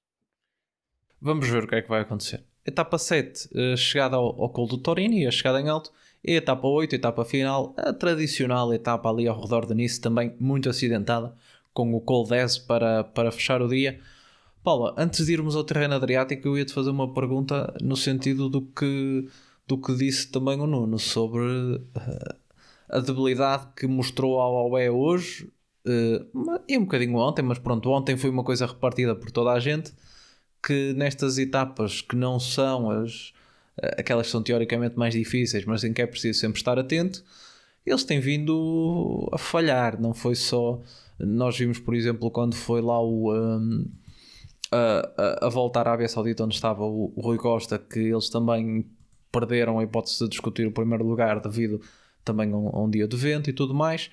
[1.22, 2.44] Vamos ver o que é que vai acontecer.
[2.66, 5.92] Etapa 7, eh, chegada ao, ao colo do Torini, a chegada em alto.
[6.24, 10.70] E etapa 8, etapa final, a tradicional etapa ali ao redor de Nice, também muito
[10.70, 11.36] acidentada,
[11.80, 14.00] com o colo 10 para, para fechar o dia.
[14.64, 18.50] Paula, antes de irmos ao terreno Adriático, eu ia te fazer uma pergunta no sentido
[18.50, 19.28] do que,
[19.66, 22.36] do que disse também o Nuno sobre uh,
[22.90, 25.50] a debilidade que mostrou ao AUE hoje
[25.88, 29.60] uh, e um bocadinho ontem, mas pronto, ontem foi uma coisa repartida por toda a
[29.60, 29.94] gente
[30.62, 33.34] que nestas etapas que não são as
[33.98, 37.24] aquelas que são teoricamente mais difíceis, mas em que é preciso sempre estar atento,
[37.86, 40.00] eles têm vindo a falhar.
[40.00, 40.82] Não foi só.
[41.20, 43.34] Nós vimos, por exemplo, quando foi lá o.
[43.34, 43.86] Um,
[44.72, 48.86] a, a, volta à Arábia Saudita, onde estava o, o Rui Costa, que eles também
[49.32, 51.82] perderam a hipótese de discutir o primeiro lugar devido
[52.24, 54.10] também a um, a um dia de vento e tudo mais.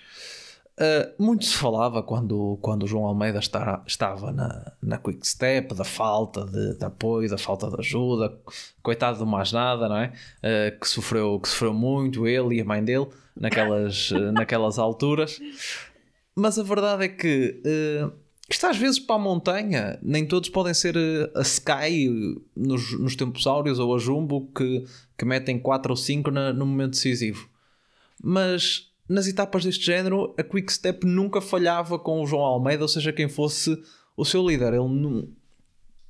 [0.79, 5.75] Uh, muito se falava quando, quando o João Almeida está, estava na, na Quick Step
[5.75, 8.39] da falta de, de, apoio, da falta de ajuda,
[8.83, 10.13] coitado do mais nada, não é?
[10.39, 15.41] Uh, que, sofreu, que sofreu muito ele e a mãe dele naquelas, naquelas alturas.
[16.37, 18.13] Mas a verdade é que uh,
[18.49, 20.97] isto às vezes para a montanha, nem todos podem ser
[21.35, 22.09] a Sky
[22.55, 24.85] nos, nos tempos áureos ou a Jumbo que,
[25.19, 27.49] que metem 4 ou 5 no momento decisivo.
[28.23, 32.89] Mas nas etapas deste género, a Quick Step nunca falhava com o João Almeida, ou
[32.89, 33.81] seja, quem fosse
[34.17, 34.75] o seu líder.
[34.75, 35.29] Ele não...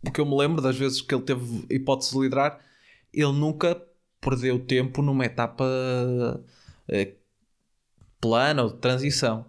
[0.03, 2.61] Porque eu me lembro das vezes que ele teve hipótese de liderar,
[3.13, 3.81] ele nunca
[4.21, 5.65] perdeu tempo numa etapa
[6.89, 7.15] eh,
[8.21, 9.47] plana ou de transição.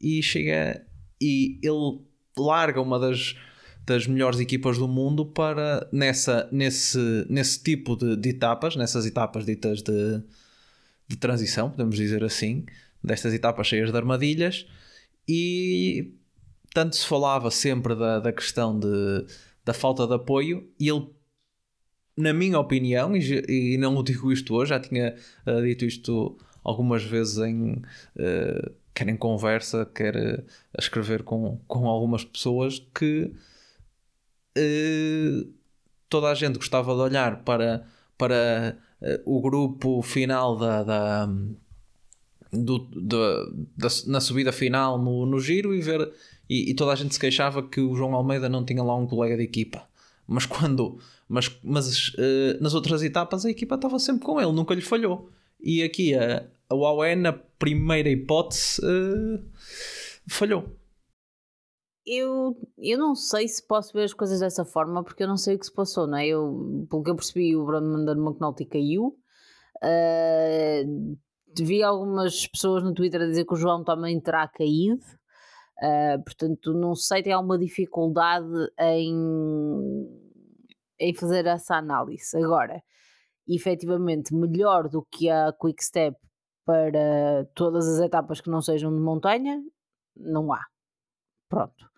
[0.00, 0.86] E chega
[1.20, 2.00] e ele
[2.36, 3.36] larga uma das,
[3.84, 9.44] das melhores equipas do mundo para nessa, nesse, nesse tipo de, de etapas, nessas etapas
[9.44, 10.22] ditas de,
[11.06, 12.64] de transição, podemos dizer assim,
[13.04, 14.66] destas etapas cheias de armadilhas.
[15.28, 16.14] E
[16.72, 19.26] tanto se falava sempre da, da questão de,
[19.64, 21.08] da falta de apoio e ele
[22.16, 25.14] na minha opinião, e, e não digo isto hoje, já tinha
[25.46, 30.44] uh, dito isto algumas vezes em uh, quer em conversa, quer
[30.76, 33.32] a escrever com, com algumas pessoas que
[34.56, 35.52] uh,
[36.08, 37.86] toda a gente gostava de olhar para,
[38.18, 38.76] para
[39.24, 41.28] o grupo final da, da
[42.52, 46.12] do, do, da, na subida final no, no giro e ver
[46.48, 49.06] e, e, toda a gente se queixava que o João Almeida não tinha lá um
[49.06, 49.84] colega de equipa.
[50.26, 54.74] Mas quando mas, mas uh, nas outras etapas a equipa estava sempre com ele, nunca
[54.74, 55.28] lhe falhou.
[55.60, 59.44] E aqui a, a UAE na primeira hipótese uh,
[60.28, 60.80] falhou
[62.06, 65.54] eu, eu não sei se posso ver as coisas dessa forma porque eu não sei
[65.54, 66.26] o que se passou, não é?
[66.26, 69.16] Eu, pelo que eu percebi, o Brandon McNulty caiu.
[69.82, 71.16] Uh,
[71.56, 75.04] vi algumas pessoas no Twitter a dizer que o João também terá caído.
[75.82, 78.48] Uh, portanto, não sei, tem alguma dificuldade
[78.80, 79.14] em,
[80.98, 82.36] em fazer essa análise.
[82.36, 82.82] Agora,
[83.48, 86.16] efetivamente, melhor do que a Quick Step
[86.70, 89.60] para todas as etapas que não sejam de montanha,
[90.16, 90.64] não há.
[91.48, 91.90] Pronto.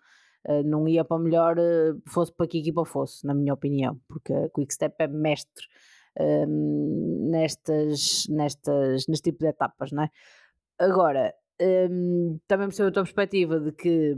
[0.47, 4.33] Uh, não ia para melhor, uh, fosse para que equipa fosse, na minha opinião, porque
[4.33, 5.65] a Quick Step é mestre
[6.19, 10.09] um, nestas, nestas, neste tipo de etapas, não é?
[10.79, 14.15] Agora, um, também percebo a tua perspectiva de que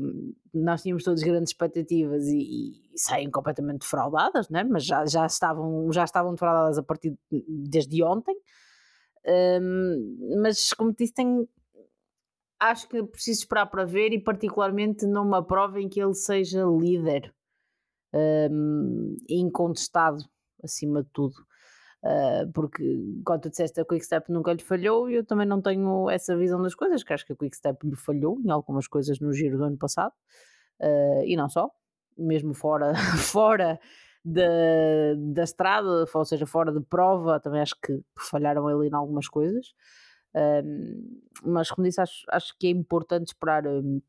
[0.53, 4.63] nós tínhamos todas grandes expectativas e, e saem completamente defraudadas, né?
[4.63, 8.35] mas já, já, estavam, já estavam defraudadas a partir de, desde ontem.
[9.27, 11.47] Um, mas como te disse, tenho,
[12.59, 17.33] acho que preciso esperar para ver e particularmente numa prova em que ele seja líder
[18.13, 20.23] um, incontestado
[20.63, 21.35] acima de tudo.
[22.03, 22.83] Uh, porque,
[23.25, 26.61] quando tu disseste, a Quickstep nunca lhe falhou e eu também não tenho essa visão
[26.61, 29.63] das coisas, que acho que a Quickstep lhe falhou em algumas coisas no giro do
[29.63, 30.13] ano passado
[30.81, 31.71] uh, e não só,
[32.15, 33.79] mesmo fora, fora
[34.25, 39.27] da, da estrada, ou seja, fora de prova, também acho que falharam ali em algumas
[39.27, 39.67] coisas.
[40.35, 43.67] Um, mas, como disse, acho, acho que é importante esperar.
[43.67, 44.01] Um,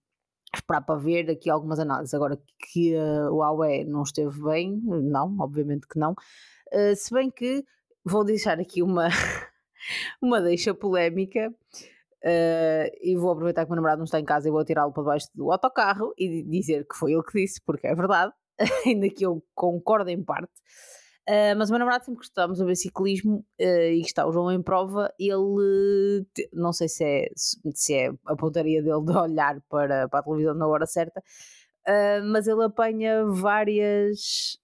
[0.54, 2.14] esperar para ver aqui algumas análises.
[2.14, 6.12] Agora que uh, o Huawei não esteve bem, não, obviamente que não.
[6.72, 7.62] Uh, se bem que
[8.04, 9.08] vou deixar aqui uma,
[10.22, 14.48] uma deixa polémica uh, e vou aproveitar que o meu namorado não está em casa
[14.48, 17.86] e vou tirá-lo para debaixo do autocarro e dizer que foi ele que disse, porque
[17.86, 18.32] é verdade,
[18.86, 20.52] ainda que eu concordo em parte.
[21.28, 24.30] Uh, mas o meu namorado sempre estamos a ver ciclismo uh, e que está o
[24.30, 29.60] João em prova, ele não sei se é, se é a pontaria dele de olhar
[29.68, 34.56] para, para a televisão na hora certa, uh, mas ele apanha várias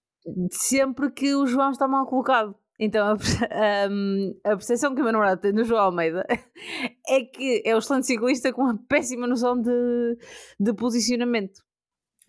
[0.51, 2.55] sempre que o João está mal colocado.
[2.79, 3.13] Então, a,
[4.47, 6.25] a, a percepção que o meu namorado tem do João Almeida
[7.07, 10.17] é que é o excelente ciclista com uma péssima noção de,
[10.59, 11.61] de posicionamento.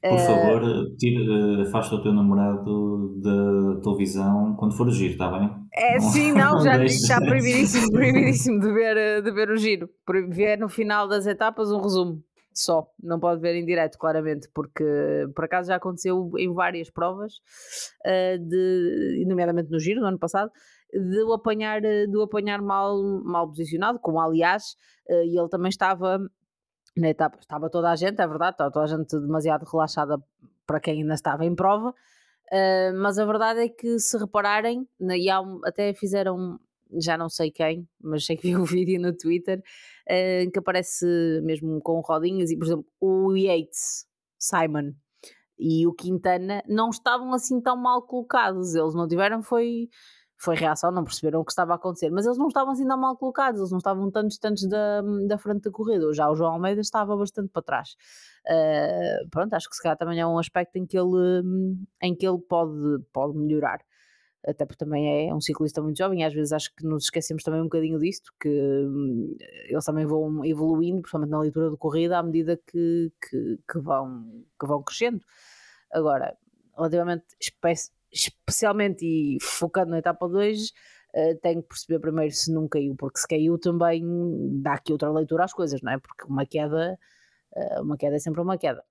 [0.06, 5.30] Por uh, favor, tira, afasta o teu namorado da televisão quando for o giro, está
[5.30, 5.50] bem?
[5.72, 9.88] É, não, sim, não, já não está proibidíssimo, proibidíssimo de ver, de ver o giro.
[10.28, 14.84] Ver no final das etapas um resumo só, não pode ver em direto, claramente, porque
[15.34, 17.32] por acaso já aconteceu em várias provas,
[18.40, 20.52] de, nomeadamente no giro, no ano passado,
[20.92, 24.76] de o apanhar, de o apanhar mal, mal posicionado, como aliás,
[25.08, 26.20] e ele também estava
[26.96, 30.18] etapa, estava toda a gente, é verdade, estava toda a gente demasiado relaxada
[30.66, 35.30] para quem ainda estava em prova, uh, mas a verdade é que se repararem, e
[35.30, 36.58] há, até fizeram
[37.00, 41.06] já não sei quem, mas sei que vi um vídeo no Twitter uh, que aparece
[41.42, 44.06] mesmo com rodinhas e, por exemplo, o Yates,
[44.38, 44.92] Simon
[45.58, 48.74] e o Quintana não estavam assim tão mal colocados.
[48.74, 49.88] Eles não tiveram, foi,
[50.44, 52.98] foi reação, não perceberam o que estava a acontecer, mas eles não estavam assim tão
[52.98, 56.12] mal colocados, eles não estavam tão distantes da, da frente da corrida.
[56.12, 57.96] Já o João Almeida estava bastante para trás.
[58.46, 61.42] Uh, pronto, acho que se calhar também é um aspecto em que ele,
[62.02, 63.80] em que ele pode, pode melhorar
[64.46, 67.42] até porque também é um ciclista muito jovem e às vezes acho que nos esquecemos
[67.42, 69.34] também um bocadinho disto, que hum,
[69.68, 74.44] eles também vão evoluindo, principalmente na leitura de corrida, à medida que, que, que vão,
[74.60, 75.20] que vão crescendo.
[75.90, 76.36] Agora,
[76.76, 77.24] relativamente,
[78.14, 80.72] especialmente e focando na etapa 2, uh,
[81.14, 84.02] eh, tenho que perceber primeiro se não caiu, porque se caiu também
[84.62, 85.98] dá aqui outra leitura às coisas, não é?
[85.98, 86.98] Porque uma queda,
[87.56, 88.82] uh, uma queda é sempre uma queda.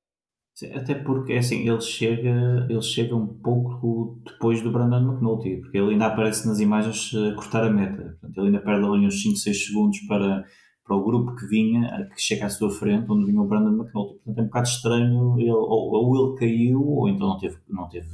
[0.56, 5.62] Sim, até porque, é assim, ele chega, ele chega um pouco depois do Brandon McNulty,
[5.62, 8.04] porque ele ainda aparece nas imagens a cortar a meta.
[8.04, 10.46] Portanto, ele ainda perde ali uns 5, 6 segundos para,
[10.86, 14.14] para o grupo que vinha, que chega à sua frente, onde vinha o Brandon McNulty.
[14.20, 17.90] Portanto, é um bocado estranho, ele, ou, ou ele caiu, ou então não teve, não
[17.90, 18.08] teve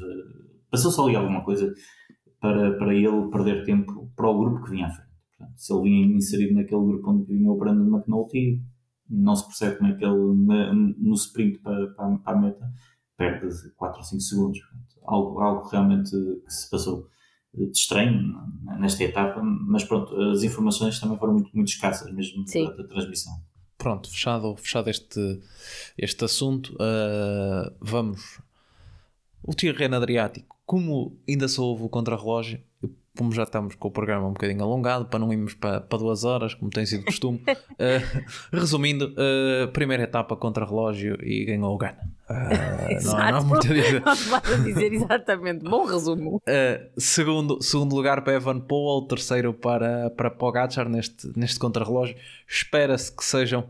[0.70, 1.74] passou só ali alguma coisa
[2.40, 5.10] para, para ele perder tempo para o grupo que vinha à frente.
[5.38, 8.62] Portanto, se ele vinha inserido naquele grupo onde vinha o Brandon McNulty,
[9.10, 12.74] não se percebe como é que ele na, no sprint para, para, para, a meta
[13.18, 14.60] perde 4 ou 5 segundos.
[15.04, 17.08] Algo, algo realmente que se passou
[17.54, 18.36] de estranho
[18.80, 23.34] nesta etapa, mas pronto, as informações também foram muito, muito escassas mesmo da, transmissão.
[23.78, 25.42] Pronto, fechado, fechado este,
[25.98, 28.40] este assunto, uh, vamos.
[29.42, 32.60] O Tirreno Adriático, como ainda só houve o contrarrelógio,
[33.18, 36.24] como já estamos com o programa um bocadinho alongado, para não irmos para, para duas
[36.24, 37.42] horas, como tem sido costume.
[37.50, 41.98] uh, resumindo, uh, primeira etapa contra relógio e ganhou o Gana.
[42.30, 44.04] Uh, não, não há muito a dizer.
[44.04, 46.40] Não dizer exatamente, bom resumo.
[46.96, 52.16] Segundo, segundo lugar para Evan Powell, terceiro para, para Pogacar neste, neste contrarrelógio.
[52.48, 53.68] Espera-se que sejam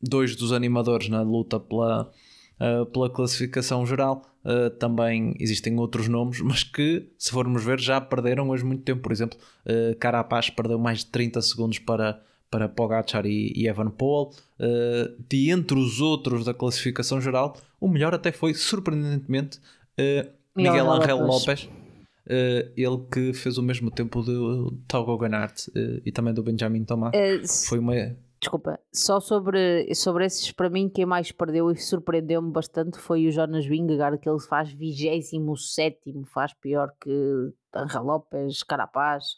[0.00, 2.10] dois dos animadores na luta pela,
[2.90, 4.31] pela classificação geral.
[4.44, 9.00] Uh, também existem outros nomes, mas que, se formos ver, já perderam hoje muito tempo.
[9.00, 12.20] Por exemplo, uh, Carapaz perdeu mais de 30 segundos para,
[12.50, 14.34] para Pogacar e, e Evan Paul.
[14.58, 19.58] Uh, de entre os outros da classificação geral, o melhor até foi, surpreendentemente,
[19.98, 21.68] uh, Miguel Ángel Lopes.
[22.76, 25.66] ele que fez o mesmo tempo do Togo Ganart
[26.04, 27.12] e também do Benjamin Thomas.
[27.66, 27.94] foi uma
[28.42, 33.30] Desculpa, só sobre, sobre esses, para mim, quem mais perdeu e surpreendeu-me bastante foi o
[33.30, 39.36] Jonas Vingegaard, que ele faz 27, faz pior que Angel Lopes, Carapaz,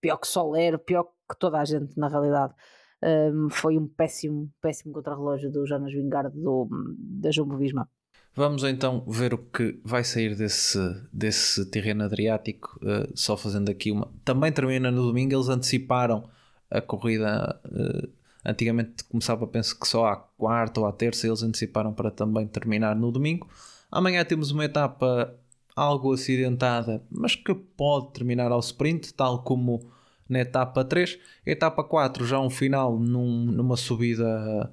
[0.00, 2.52] pior que Soler, pior que toda a gente, na realidade.
[3.00, 6.68] um, foi um péssimo, péssimo contrarrelógio do Jonas Vingard do,
[6.98, 7.88] da Jumbo Visma.
[8.34, 10.80] Vamos então ver o que vai sair desse,
[11.12, 14.12] desse terreno adriático, uh, só fazendo aqui uma.
[14.24, 16.28] Também termina no domingo, eles anteciparam
[16.70, 17.60] a corrida.
[17.64, 18.08] Uh,
[18.44, 22.96] antigamente começava, penso que só à quarta ou à terça, eles anteciparam para também terminar
[22.96, 23.48] no domingo.
[23.90, 25.34] Amanhã temos uma etapa
[25.74, 29.90] algo acidentada, mas que pode terminar ao sprint, tal como
[30.28, 31.18] na etapa 3.
[31.46, 34.72] Etapa 4, já um final num, numa subida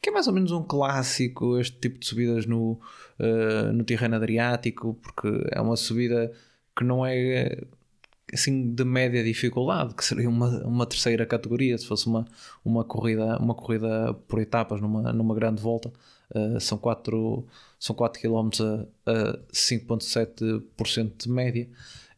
[0.00, 2.72] que é mais ou menos um clássico, este tipo de subidas no,
[3.20, 6.32] uh, no terreno Adriático, porque é uma subida
[6.76, 7.62] que não é
[8.32, 12.26] assim de média dificuldade, que seria uma, uma terceira categoria, se fosse uma,
[12.64, 15.92] uma, corrida, uma corrida por etapas numa, numa grande volta.
[16.34, 17.46] Uh, são 4
[17.78, 18.48] são 4 km
[19.04, 21.68] a, a 5,7% de média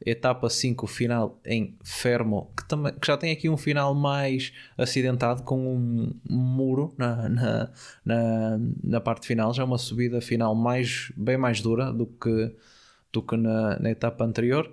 [0.04, 5.42] etapa 5 final em Fermo, que, também, que já tem aqui um final mais acidentado
[5.42, 7.70] com um, um muro na, na,
[8.04, 12.54] na, na, parte final, já é uma subida final mais, bem mais dura do que,
[13.12, 14.70] do que na, na etapa anterior.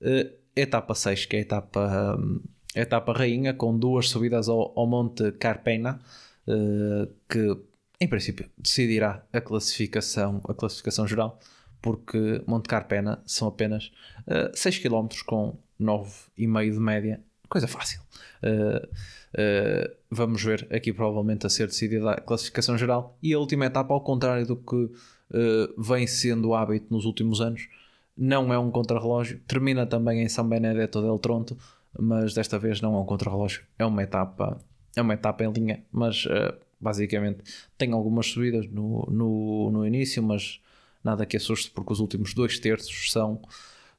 [0.00, 2.40] Uh, etapa 6, que é a etapa, um,
[2.74, 6.00] etapa rainha, com duas subidas ao, ao Monte Carpena,
[6.46, 7.56] uh, que
[8.00, 11.38] em princípio decidirá a classificação, a classificação geral
[11.84, 13.92] porque Monte Carpena são apenas
[14.26, 18.00] uh, 6 km com 9,5 de média, coisa fácil.
[18.42, 23.66] Uh, uh, vamos ver aqui provavelmente a ser decidida a classificação geral e a última
[23.66, 24.94] etapa, ao contrário do que uh,
[25.76, 27.68] vem sendo o hábito nos últimos anos,
[28.16, 31.56] não é um contrarrelógio, termina também em São Benedetto del Tronto,
[31.98, 34.60] mas desta vez não é um contrarrelógio, é uma etapa,
[34.96, 37.42] é uma etapa em linha, mas uh, basicamente
[37.76, 40.60] tem algumas subidas no, no, no início, mas
[41.02, 43.40] nada que assuste, porque os últimos dois terços são,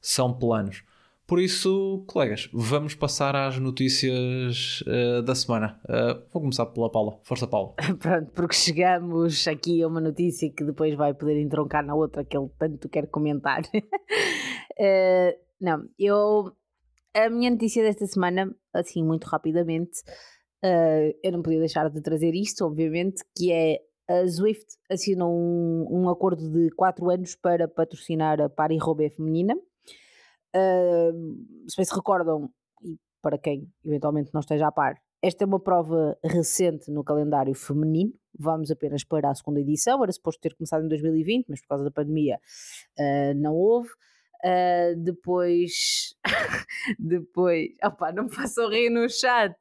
[0.00, 0.82] são planos.
[1.26, 5.80] Por isso, colegas, vamos passar às notícias uh, da semana.
[5.84, 7.18] Uh, vou começar pela Paula.
[7.24, 7.74] Força, Paula.
[7.98, 12.36] Pronto, porque chegamos aqui a uma notícia que depois vai poder entroncar na outra que
[12.36, 13.62] ele tanto quer comentar.
[13.64, 16.52] uh, não, eu.
[17.12, 20.02] A minha notícia desta semana, assim, muito rapidamente,
[21.22, 26.08] eu não podia deixar de trazer isto, obviamente, que é a Zwift assinou um, um
[26.10, 29.56] acordo de 4 anos para patrocinar a Paris-Roubaix feminina.
[30.54, 32.50] Se bem se recordam,
[32.82, 37.54] e para quem eventualmente não esteja a par, esta é uma prova recente no calendário
[37.54, 38.12] feminino.
[38.38, 40.02] Vamos apenas para a segunda edição.
[40.02, 42.38] Era suposto ter começado em 2020, mas por causa da pandemia
[42.98, 43.88] uh, não houve.
[44.44, 46.14] Uh, depois.
[46.98, 47.68] depois.
[47.82, 49.56] Opá, não me façam rir no chat!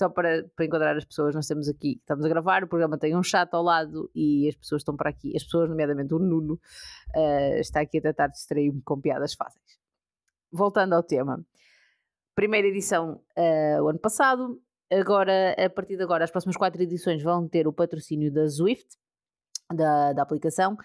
[0.00, 3.14] Só para, para encontrar as pessoas, nós temos aqui, estamos a gravar, o programa tem
[3.14, 6.54] um chat ao lado e as pessoas estão para aqui, as pessoas, nomeadamente o Nuno,
[6.54, 9.78] uh, está aqui a tentar distrair-me com piadas fáceis.
[10.50, 11.44] Voltando ao tema,
[12.34, 14.58] primeira edição uh, o ano passado,
[14.90, 18.96] agora, a partir de agora, as próximas quatro edições vão ter o patrocínio da Zwift,
[19.70, 20.78] da, da aplicação,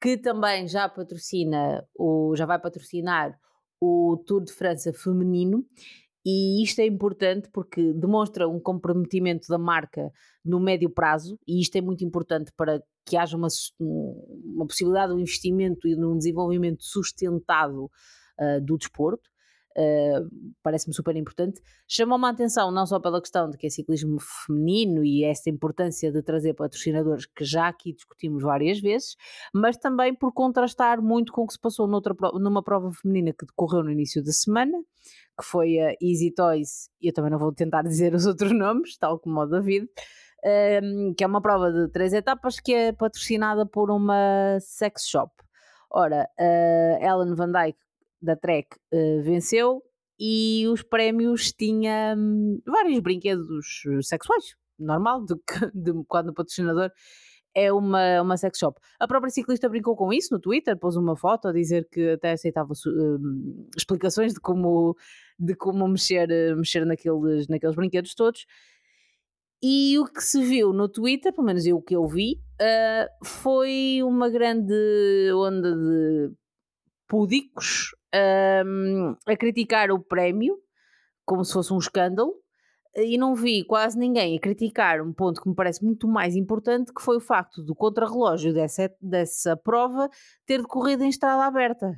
[0.00, 3.38] que também já patrocina, o, já vai patrocinar
[3.78, 5.62] o Tour de França feminino
[6.24, 10.12] e isto é importante porque demonstra um comprometimento da marca
[10.44, 13.48] no médio prazo, e isto é muito importante para que haja uma,
[13.80, 17.90] uma possibilidade de um investimento e de um desenvolvimento sustentado
[18.38, 19.30] uh, do desporto.
[19.72, 20.28] Uh,
[20.62, 21.60] parece-me super importante.
[21.88, 26.12] Chamou-me a atenção não só pela questão de que é ciclismo feminino e esta importância
[26.12, 29.16] de trazer patrocinadores que já aqui discutimos várias vezes,
[29.52, 33.46] mas também por contrastar muito com o que se passou noutra, numa prova feminina que
[33.46, 34.78] decorreu no início da semana,
[35.38, 39.18] que foi a Easy Toys, eu também não vou tentar dizer os outros nomes, tal
[39.18, 39.86] como o David,
[40.44, 45.06] um, ehm, que é uma prova de três etapas que é patrocinada por uma sex
[45.08, 45.32] shop.
[45.90, 47.78] Ora, uh, Ellen Van Dyke
[48.20, 49.82] da Trek uh, venceu
[50.18, 55.34] e os prémios tinham um, vários brinquedos sexuais, normal, de,
[55.74, 56.90] de, quando o patrocinador
[57.54, 58.80] é uma, uma sex shop.
[58.98, 62.32] A própria ciclista brincou com isso no Twitter, pôs uma foto a dizer que até
[62.32, 64.96] aceitava uh, explicações de como,
[65.38, 68.46] de como mexer, uh, mexer naqueles, naqueles brinquedos todos.
[69.62, 73.24] E o que se viu no Twitter, pelo menos eu o que eu vi, uh,
[73.24, 76.32] foi uma grande onda de
[77.06, 77.94] púdicos
[79.26, 80.58] a criticar o prémio
[81.24, 82.41] como se fosse um escândalo
[82.96, 86.92] e não vi quase ninguém a criticar um ponto que me parece muito mais importante,
[86.92, 90.08] que foi o facto do contrarrelógio dessa, dessa prova
[90.46, 91.92] ter decorrido em estrada aberta.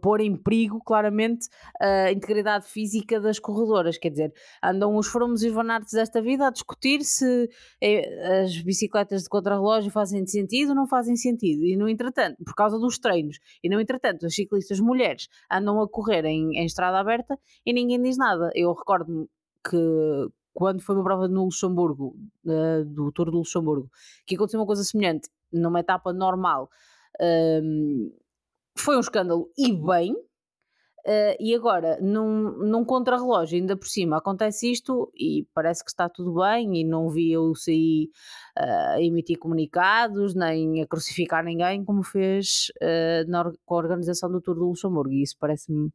[0.00, 1.46] Pôr em perigo, claramente,
[1.78, 3.98] a integridade física das corredoras.
[3.98, 4.32] Quer dizer,
[4.64, 9.28] andam os fromos e os vanartes desta vida a discutir se é, as bicicletas de
[9.28, 11.66] contrarrelógio fazem sentido ou não fazem sentido.
[11.66, 15.86] E, no entretanto, por causa dos treinos, e no entretanto, as ciclistas mulheres andam a
[15.86, 18.50] correr em, em estrada aberta e ninguém diz nada.
[18.54, 19.28] Eu recordo-me
[19.68, 23.88] que quando foi uma prova no Luxemburgo, uh, do Tour do Luxemburgo,
[24.26, 26.68] que aconteceu uma coisa semelhante numa etapa normal,
[27.62, 28.12] um,
[28.76, 30.14] foi um escândalo e bem.
[31.06, 36.08] Uh, e agora, num, num contrarrelógio, ainda por cima, acontece isto e parece que está
[36.08, 36.80] tudo bem.
[36.80, 38.10] E não vi o UCI
[38.58, 44.30] uh, a emitir comunicados nem a crucificar ninguém, como fez uh, na, com a organização
[44.30, 45.12] do Tour do Luxemburgo.
[45.12, 45.90] E isso parece-me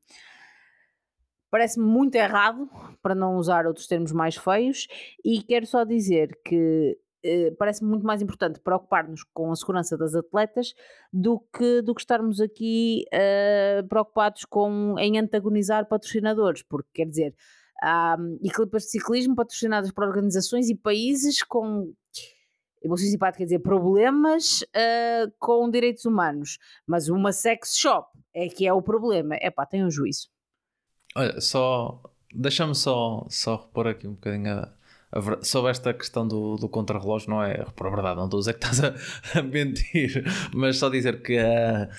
[1.53, 2.67] parece-me muito errado,
[2.99, 4.87] para não usar outros termos mais feios,
[5.23, 10.15] e quero só dizer que eh, parece-me muito mais importante preocupar-nos com a segurança das
[10.15, 10.73] atletas
[11.13, 17.35] do que, do que estarmos aqui uh, preocupados com, em antagonizar patrocinadores, porque quer dizer,
[17.83, 21.93] há um, equipas de ciclismo patrocinadas por organizações e países com
[22.81, 28.09] eu vou ser simpática quer dizer, problemas uh, com direitos humanos, mas uma sex shop
[28.33, 29.37] é que é o problema.
[29.39, 30.32] É pá, tem um juízo.
[31.15, 32.01] Olha, só.
[32.35, 34.69] Deixa-me só, só repor aqui um bocadinho a,
[35.11, 38.41] a, sobre esta questão do, do contrarrelógio, não é repor a verdade, não estou a
[38.41, 38.95] dizer que estás a,
[39.39, 41.89] a mentir, mas só dizer que a,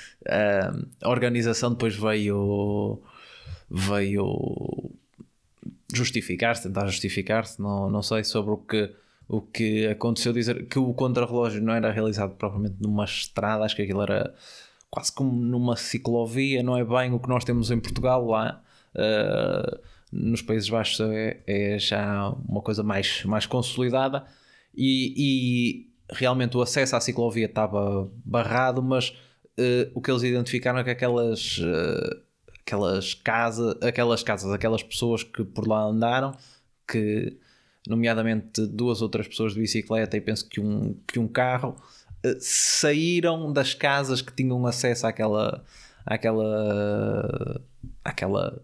[1.03, 3.01] a, organização depois veio.
[3.71, 4.91] veio
[5.95, 8.93] justificar-se, tentar justificar-se, não, não sei sobre o que,
[9.29, 13.83] o que aconteceu, dizer que o contrarrelógio não era realizado propriamente numa estrada, acho que
[13.83, 14.35] aquilo era
[14.91, 18.64] quase como numa ciclovia, não é bem o que nós temos em Portugal lá
[18.97, 19.81] uh,
[20.13, 24.25] nos Países Baixos é, é, já uma coisa mais, mais consolidada
[24.75, 29.11] e, e, realmente o acesso à ciclovia estava barrado, mas
[29.59, 32.23] uh, o que eles identificaram é que aquelas, uh,
[32.61, 36.37] aquelas, casa, aquelas casas, aquelas pessoas que por lá andaram,
[36.87, 37.37] que
[37.89, 41.77] nomeadamente duas outras pessoas de bicicleta e penso que um, que um carro,
[42.41, 45.63] saíram das casas que tinham acesso àquela,
[46.07, 47.61] àquela,
[48.05, 48.63] àquela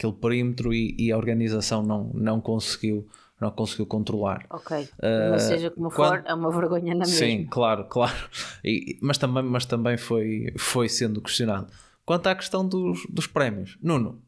[0.00, 3.06] aquele perímetro e, e, a organização não, não conseguiu
[3.38, 4.44] não conseguiu controlar.
[4.50, 6.20] Ok, uh, mas seja como quando...
[6.20, 7.14] for, é uma vergonha na mesma.
[7.14, 8.14] Sim, claro, claro.
[8.62, 11.68] E, mas também, mas também foi, foi sendo questionado.
[12.04, 14.20] Quanto à questão dos, dos prémios, Nuno,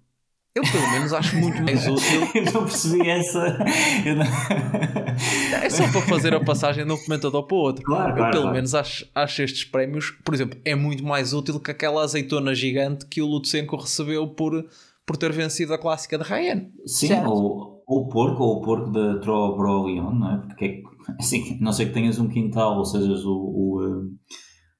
[0.55, 2.23] eu pelo menos acho muito mais útil.
[2.35, 3.59] eu não percebi essa.
[3.59, 5.63] Não...
[5.63, 7.85] É só para fazer a passagem de um comentador para o outro.
[7.85, 8.57] Claro, eu claro, pelo claro.
[8.57, 13.05] menos acho, acho estes prémios, por exemplo, é muito mais útil que aquela azeitona gigante
[13.05, 14.65] que o Lutsenko recebeu por
[15.07, 16.67] por ter vencido a clássica de Ryan.
[16.87, 20.47] Sim, ou, ou o porco, ou o porco da Trobroleon, não é?
[20.47, 20.83] Porque é,
[21.19, 24.09] assim, não sei que tenhas um quintal, ou sejas o, o, eh,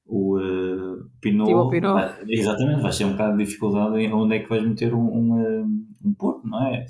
[0.05, 1.93] o, o uh, Pinot, tipo Pinot.
[1.93, 5.05] Vai, exatamente, vai ser um bocado de dificuldade em onde é que vais meter um,
[5.05, 5.63] um, eh,
[6.05, 6.85] um porco, não é?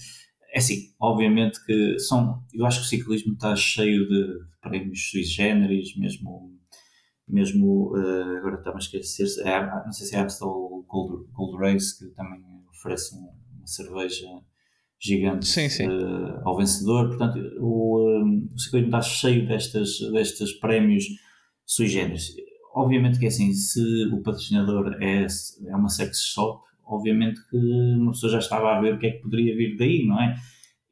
[0.53, 2.43] É assim, obviamente que são.
[2.53, 6.53] Eu acho que o ciclismo está cheio de, de prémios sui generis, mesmo.
[7.25, 11.57] Mesmo uh, agora está-me a esquecer, é, não sei se é a Amstel Gold, Gold
[11.57, 12.41] Race, que também
[12.83, 13.31] oferece uma
[13.65, 14.27] cerveja
[14.99, 15.87] gigante sim, sim.
[15.87, 17.07] Uh, ao vencedor.
[17.09, 21.05] Portanto, o, um, o ciclismo está cheio destas, destes prémios
[21.65, 22.35] sui generis.
[22.75, 23.81] Obviamente que é assim, se
[24.11, 28.95] o patrocinador é, é uma sex shop, obviamente que uma pessoa já estava a ver
[28.95, 30.35] o que é que poderia vir daí, não é?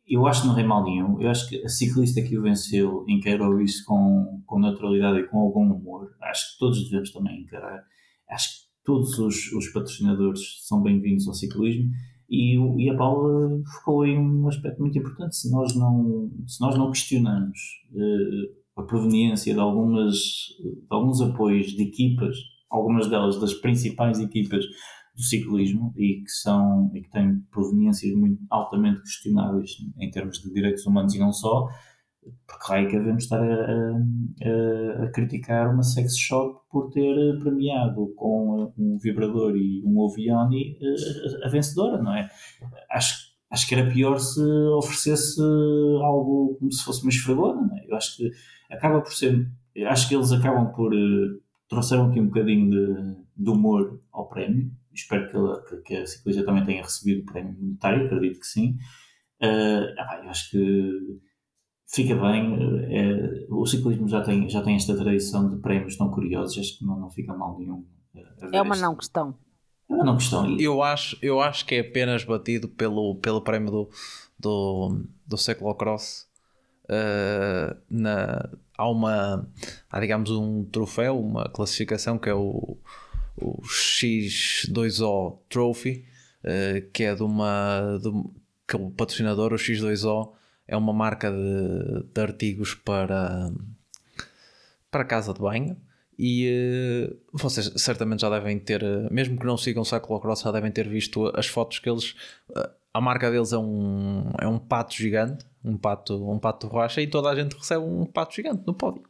[0.08, 1.22] Eu acho que não tem mal nenhum.
[1.22, 5.40] Eu acho que a ciclista que o venceu encarou isso com, com naturalidade e com
[5.40, 6.10] algum humor.
[6.22, 7.82] Acho que todos devemos também encarar.
[8.30, 11.92] Acho que todos os, os patrocinadores são bem-vindos ao ciclismo
[12.30, 15.36] e, e, a Paula focou em um aspecto muito importante.
[15.36, 17.60] Se nós não, se nós não questionamos
[17.92, 22.38] uh, a proveniência de, algumas, de alguns apoios de equipas,
[22.70, 24.66] algumas delas das principais equipas
[25.14, 30.54] do ciclismo e que são e que têm proveniências muito altamente questionáveis em termos de
[30.54, 31.68] direitos humanos e não só,
[32.48, 38.14] porque raio que devemos estar a, a, a, criticar uma sex shop por ter premiado
[38.16, 40.78] com um vibrador e um Ovioni
[41.44, 42.30] a, a vencedora, não é?
[42.92, 43.16] Acho,
[43.50, 44.42] acho que era pior se
[44.78, 45.42] oferecesse
[46.04, 47.86] algo como se fosse uma esfregona, não é?
[47.88, 48.32] Eu acho que
[48.70, 49.50] acaba por ser.
[49.88, 50.92] Acho que eles acabam por.
[51.68, 54.72] trouxeram aqui um bocadinho de, de humor ao prémio.
[54.94, 55.28] Espero
[55.64, 58.78] que, que, que a ciclista também tenha recebido o prémio monetário, acredito que sim.
[59.42, 61.20] Uh, eu acho que
[61.92, 62.56] fica bem.
[62.90, 66.86] É, o ciclismo já tem, já tem esta tradição de prémios tão curiosos, acho que
[66.86, 67.86] não, não fica mal nenhum.
[68.52, 69.36] É uma não questão.
[69.90, 70.58] É uma não questão.
[70.60, 73.90] Eu acho, eu acho que é apenas batido pelo, pelo prémio do,
[74.40, 76.30] do, do Cyclocross.
[76.86, 79.48] Uh, na, há uma
[79.90, 82.78] há digamos um troféu, uma classificação que é o,
[83.38, 86.04] o X2O Trophy,
[86.44, 88.12] uh, que é de uma de,
[88.68, 90.34] que é o patrocinador, o X2O,
[90.72, 93.52] é uma marca de, de artigos para,
[94.90, 95.76] para casa de banho.
[96.18, 100.72] E uh, vocês certamente já devem ter, uh, mesmo que não sigam cyclocross, já devem
[100.72, 102.12] ter visto as fotos que eles.
[102.50, 106.74] Uh, a marca deles é um, é um pato gigante, um pato, um pato de
[106.74, 109.04] rocha, e toda a gente recebe um pato gigante no pódio.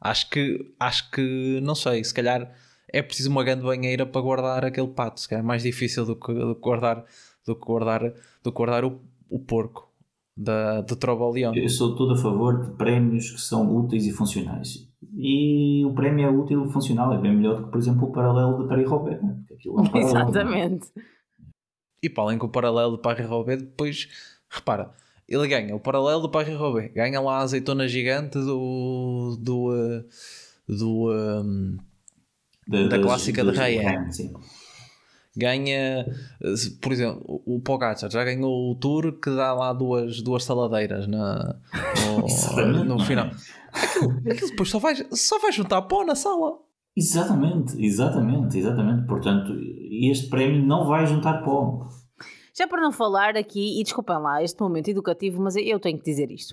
[0.00, 2.52] Acho que, acho que, não sei, se calhar
[2.88, 5.20] é preciso uma grande banheira para guardar aquele pato.
[5.20, 7.04] Se calhar é mais difícil do que, do que guardar,
[7.46, 8.00] do que guardar,
[8.42, 9.87] do que guardar o, o porco
[10.38, 11.52] da, do Trobolion.
[11.54, 14.88] Eu sou todo a favor de prémios que são úteis e funcionais.
[15.16, 18.12] E o prémio é útil e funcional, é bem melhor do que, por exemplo, o
[18.12, 19.20] paralelo de Paris-Roubaix.
[19.20, 19.36] Né?
[19.50, 20.86] É um Exatamente.
[22.00, 24.08] E para além que o paralelo de Paris-Roubaix, depois,
[24.48, 24.92] repara,
[25.28, 29.36] ele ganha o paralelo do Paris-Roubaix, ganha lá a azeitona gigante do.
[29.40, 29.72] do.
[29.72, 30.04] Uh,
[30.68, 31.76] do um,
[32.68, 34.08] de, da clássica de, de Rayan.
[35.38, 36.04] Ganha,
[36.82, 41.56] por exemplo, o Pogacar já ganhou o Tour que dá lá duas, duas saladeiras na,
[42.04, 43.30] no, no final.
[43.72, 46.58] Aquilo, aquilo depois só vai, só vai juntar pó na sala.
[46.96, 49.06] Exatamente, exatamente, exatamente.
[49.06, 49.54] Portanto,
[50.02, 51.86] este prémio não vai juntar pó.
[52.52, 56.04] Já para não falar aqui, e desculpem lá este momento educativo, mas eu tenho que
[56.04, 56.50] dizer isto.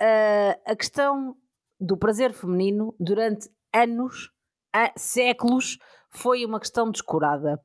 [0.00, 1.34] Uh, a questão
[1.80, 4.30] do prazer feminino durante anos,
[4.96, 5.78] séculos,
[6.10, 7.60] foi uma questão descurada.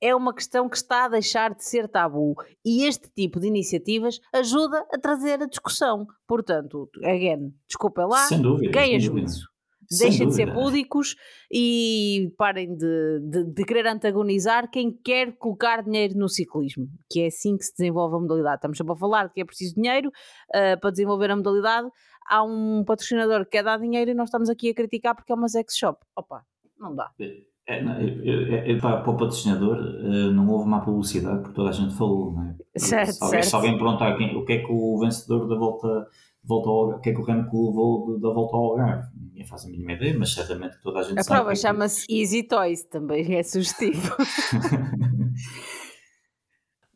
[0.00, 2.34] É uma questão que está a deixar de ser tabu
[2.64, 6.06] e este tipo de iniciativas ajuda a trazer a discussão.
[6.26, 8.28] Portanto, again, desculpem lá,
[8.70, 9.50] ganha juízo.
[9.98, 11.16] Deixem de ser púdicos
[11.52, 17.26] e parem de, de, de, querer antagonizar quem quer colocar dinheiro no ciclismo, que é
[17.26, 18.56] assim que se desenvolve a modalidade.
[18.58, 21.88] Estamos sempre a falar de que é preciso dinheiro uh, para desenvolver a modalidade.
[22.28, 25.34] Há um patrocinador que quer dar dinheiro e nós estamos aqui a criticar porque é
[25.34, 25.98] uma sex shop.
[26.14, 26.44] Opa,
[26.78, 27.10] não dá.
[27.18, 27.42] É,
[27.82, 31.72] não, é, é, para, para o patrocinador uh, não houve má publicidade porque toda a
[31.72, 32.56] gente falou, não é?
[32.76, 33.50] Certo, se, alguém, certo.
[33.50, 36.08] se alguém perguntar quem, o que é que o vencedor da volta
[36.42, 39.08] volta ao, o que é que o Remco levou da volta ao Algarve?
[39.14, 41.34] Ninguém faz a mínima ideia, mas certamente toda a gente a sabe.
[41.34, 44.08] A prova é chama-se Easy Toys, também é sugestivo.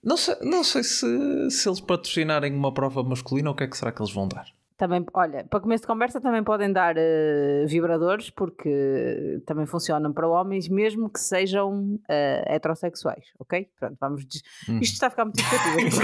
[0.02, 3.76] não sei, não sei se, se eles patrocinarem uma prova masculina, o que é que
[3.76, 4.46] será que eles vão dar?
[4.76, 10.28] Também, olha, para começo de conversa também podem dar uh, vibradores, porque também funcionam para
[10.28, 13.68] homens, mesmo que sejam uh, heterossexuais, ok?
[13.78, 14.24] Pronto, vamos.
[14.68, 14.80] Hum.
[14.80, 16.02] Isto está a ficar muito educativo.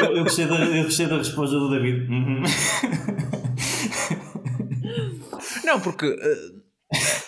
[0.00, 2.10] eu, eu, gostei da, eu gostei da resposta do David.
[2.10, 2.42] Uhum.
[5.64, 6.06] não, porque.
[6.06, 6.60] Uh...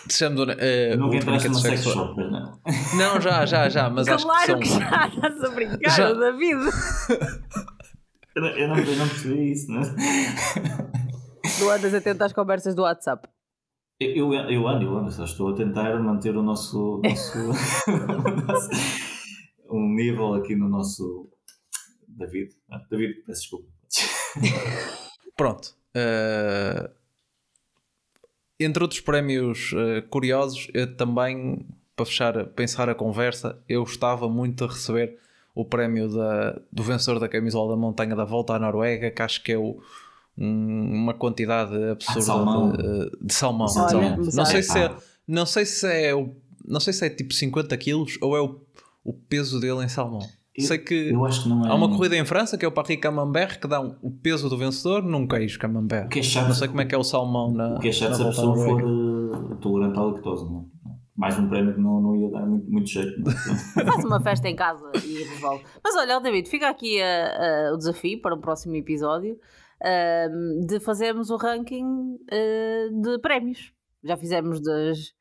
[0.09, 2.59] Sejamos, uh, Nunca entraste numa sex shop, não?
[2.97, 4.79] Não, já, já, já, mas claro acho que são...
[4.79, 6.13] que já, estás a brincar, já.
[6.13, 6.59] David.
[8.35, 9.85] Eu não, eu não, eu não percebi isso, não é?
[11.57, 13.27] Tu andas atento às conversas do WhatsApp.
[13.99, 17.37] Eu, eu, eu ando, eu ando, só estou a tentar manter o nosso, nosso,
[18.47, 18.69] nosso
[19.69, 21.29] um nível aqui no nosso
[22.07, 22.55] David.
[22.69, 23.67] Ah, David, peço desculpa.
[25.35, 25.75] Pronto.
[25.95, 26.89] Uh,
[28.59, 34.65] entre outros prémios uh, curiosos, eu também, para fechar, pensar a conversa, eu gostava muito
[34.65, 35.19] de receber
[35.55, 39.43] o prémio da, do vencedor da camisola da montanha da volta à Noruega, que acho
[39.43, 39.77] que é o,
[40.37, 42.71] um, uma quantidade absurda ah, salmão.
[42.71, 43.67] De, de, salmão.
[43.67, 44.17] De salmão.
[44.33, 44.95] Não, sei se é,
[45.27, 46.35] não sei se é o,
[46.65, 48.59] não sei se é tipo 50 quilos ou é o,
[49.03, 50.21] o peso dele em salmão.
[50.55, 53.59] Eu, sei que, que é há uma corrida em França que é o Paris Camembert
[53.59, 56.09] que dá um, o peso do vencedor num queijo Camembert.
[56.09, 57.75] Que é chato, não sei como é que é o salmão na.
[57.75, 60.73] O que é chato se a pessoa for uh, tolerante à lactose, não é?
[61.15, 63.21] Mais um prémio que não, não ia dar muito, muito jeito.
[63.85, 65.63] Faz uma festa em casa e resolve.
[65.83, 70.79] Mas olha, David, fica aqui uh, uh, o desafio para um próximo episódio uh, de
[70.79, 72.17] fazermos o ranking
[73.01, 73.73] de prémios.
[74.03, 75.13] Já fizemos das.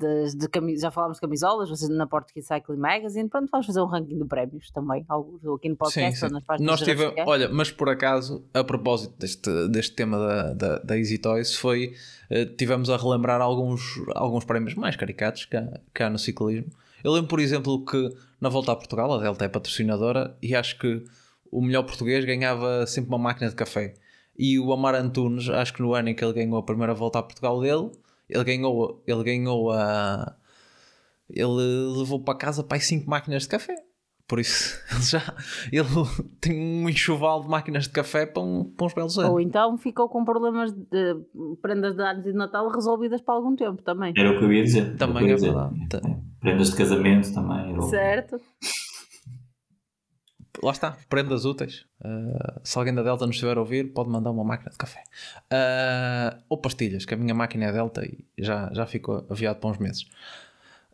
[0.00, 0.48] Das de.
[0.78, 3.28] Já falámos de camisolas, vocês na Portuguese Cycling Magazine.
[3.28, 6.18] Pronto, vamos fazer um ranking de prémios também, alguns aqui no podcast.
[6.18, 6.32] Sim, sim.
[6.32, 10.98] Nas Nós tivemos, olha, mas por acaso, a propósito deste, deste tema da, da, da
[10.98, 11.94] Easy Toys, foi
[12.30, 16.70] eh, tivemos a relembrar alguns, alguns prémios mais caricatos que há, que há no ciclismo.
[17.04, 20.78] Eu lembro, por exemplo, que na volta a Portugal, a Delta é patrocinadora, e acho
[20.78, 21.04] que
[21.50, 23.94] o melhor português ganhava sempre uma máquina de café.
[24.38, 27.18] E o Amar Antunes, acho que no ano em que ele ganhou a primeira volta
[27.18, 27.90] a Portugal dele,
[28.30, 30.36] ele ganhou, ele ganhou a.
[31.28, 33.74] Ele levou para casa para 5 máquinas de café.
[34.26, 35.34] Por isso, ele já
[35.72, 35.88] ele
[36.40, 39.30] tem um enxoval de máquinas de café para, um, para uns belos anos.
[39.30, 41.16] Ou então ficou com problemas de
[41.60, 44.12] prendas de anos e de Natal resolvidas para algum tempo também.
[44.16, 44.96] Era o que eu ia dizer.
[44.96, 45.74] Também é verdade.
[45.94, 46.16] É.
[46.38, 47.82] Prendas de casamento também.
[47.82, 48.40] Certo.
[50.62, 51.86] Lá está, prendas úteis.
[52.00, 55.02] Uh, se alguém da Delta nos estiver a ouvir, pode mandar uma máquina de café.
[55.52, 59.70] Uh, ou pastilhas, que a minha máquina é Delta e já, já ficou aviado para
[59.70, 60.06] uns meses.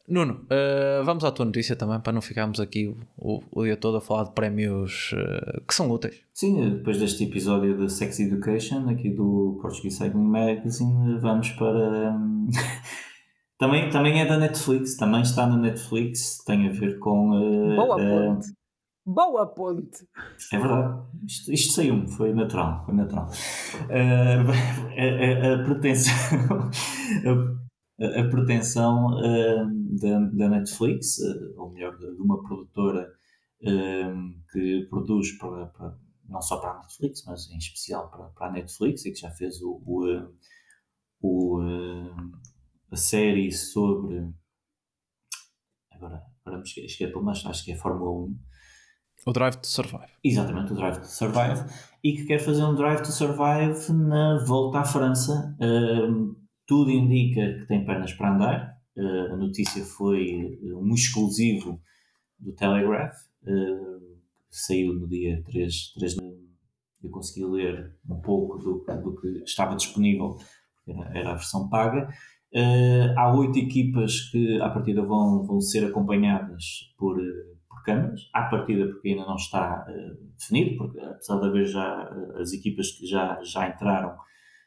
[0.09, 3.97] Nuno, uh, vamos à tua notícia também para não ficarmos aqui o, o dia todo
[3.97, 6.21] a falar de prémios uh, que são úteis.
[6.33, 12.13] Sim, depois deste episódio de Sex Education, aqui do Portuguese Cycling Magazine, vamos para.
[12.13, 12.49] Um,
[13.59, 17.31] também, também é da Netflix, também está na Netflix, tem a ver com.
[17.31, 18.47] Uh, Boa ponte.
[19.09, 20.05] Boa ponte!
[20.53, 21.01] É verdade.
[21.25, 22.85] Isto, isto saiu-me, foi natural.
[22.85, 23.29] Foi natural.
[23.85, 24.51] Uh,
[24.99, 26.71] a, a, a, pretensão,
[28.03, 33.09] a, a pretensão uh, da, da Netflix, uh, ou melhor, de, uma produtora
[34.53, 35.97] que produz para, para,
[36.29, 39.31] não só para a Netflix, mas em especial para, para a Netflix, e que já
[39.31, 40.33] fez o, o,
[41.23, 41.61] o
[42.91, 44.29] a série sobre.
[45.93, 47.05] Agora, agora me esqueci,
[47.49, 48.56] acho que é Fórmula 1
[49.27, 50.13] o Drive to Survive.
[50.23, 51.65] Exatamente, o Drive to Survive.
[52.03, 55.57] E que quer fazer um Drive to Survive na volta à França.
[55.61, 58.77] Uh, tudo indica que tem pernas para andar.
[58.97, 61.81] Uh, a notícia foi um exclusivo
[62.39, 63.17] do Telegraph.
[63.43, 64.17] Uh,
[64.49, 66.37] saiu no dia 3, 3 de
[67.03, 70.37] eu consegui ler um pouco do, do que estava disponível,
[70.87, 72.09] era, era a versão paga.
[72.55, 77.17] Uh, há oito equipas que, à partida, vão, vão ser acompanhadas por,
[77.87, 82.39] câmaras, à partida porque ainda não está uh, definido, porque apesar de haver já uh,
[82.39, 84.19] as equipas que já, já entraram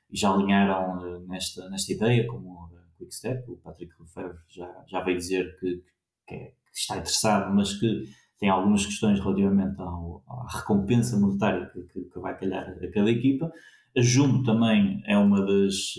[0.09, 5.01] e já alinharam uh, nesta, nesta ideia, como o Quickstep, o Patrick Lefebvre já, já
[5.01, 5.83] veio dizer que,
[6.27, 8.05] que, é, que, está interessado, mas que
[8.39, 13.11] tem algumas questões relativamente ao, à recompensa monetária que, que, que, vai calhar a cada
[13.11, 13.51] equipa.
[13.97, 15.95] A Jumbo também é uma das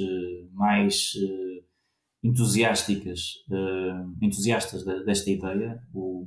[0.53, 1.13] mais
[2.23, 3.35] entusiásticas,
[4.23, 5.83] entusiastas desta ideia.
[5.93, 6.25] O,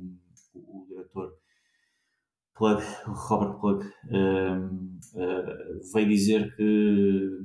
[2.54, 7.44] Plug, Robert Plug, um, uh, veio dizer que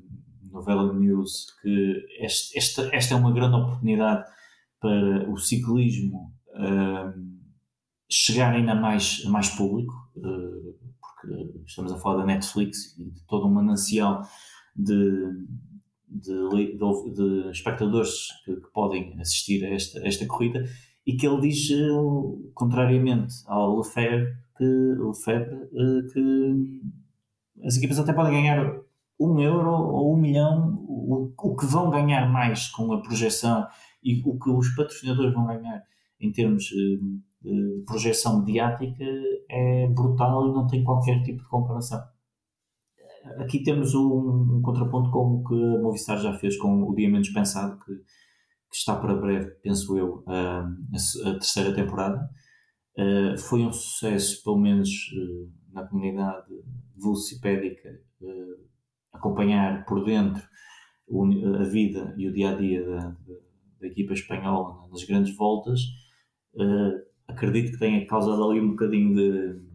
[0.52, 4.26] Novela News que este, esta, esta é uma grande oportunidade
[4.80, 7.40] para o ciclismo um,
[8.10, 13.48] chegar ainda mais, mais público, uh, porque estamos a falar da Netflix e de todo
[13.48, 14.22] um manancial
[14.76, 14.96] de,
[16.08, 20.64] de, de, de espectadores que, que, podem assistir a esta, a esta corrida
[21.06, 21.88] e que ele diz, eh,
[22.54, 26.82] contrariamente ao Lefebvre, que, Lefebvre, eh, que
[27.66, 28.80] as equipas até podem ganhar
[29.20, 33.66] um euro ou um milhão, o, o que vão ganhar mais com a projeção
[34.04, 35.82] e o que os patrocinadores vão ganhar
[36.20, 37.00] em termos eh,
[37.42, 39.06] de projeção mediática
[39.50, 42.04] é brutal e não tem qualquer tipo de comparação.
[43.38, 47.10] Aqui temos um, um contraponto com o que a Movistar já fez com o Dia
[47.10, 47.94] Menos Pensado, que
[48.70, 52.30] que está para breve, penso eu, a, a terceira temporada.
[53.00, 56.54] Uh, foi um sucesso, pelo menos uh, na comunidade
[56.98, 57.90] velocipédica,
[58.22, 58.68] uh,
[59.14, 60.44] acompanhar por dentro
[61.08, 61.24] o,
[61.56, 63.16] a vida e o dia a dia da,
[63.80, 65.80] da, equipa espanhola nas grandes voltas.
[67.26, 69.70] acredito que tenha causado ali um bocadinho de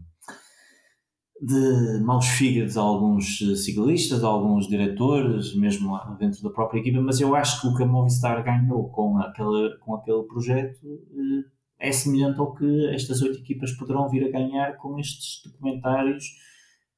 [1.40, 7.00] de maus fígados a alguns eh, ciclistas, a alguns diretores, mesmo dentro da própria equipa,
[7.00, 11.53] mas eu acho que o que a Movistar ganhou com aquele, com aquele projeto eh,
[11.84, 16.24] é semelhante ao que estas oito equipas poderão vir a ganhar com estes documentários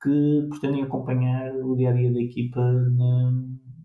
[0.01, 3.33] que pretendem acompanhar o dia a dia da equipa na,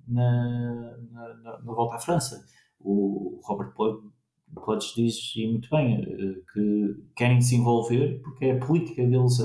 [0.08, 2.46] na, na, na volta à França.
[2.80, 8.60] O Robert Plutz diz e muito bem eh, que querem se envolver porque é a
[8.60, 9.38] política deles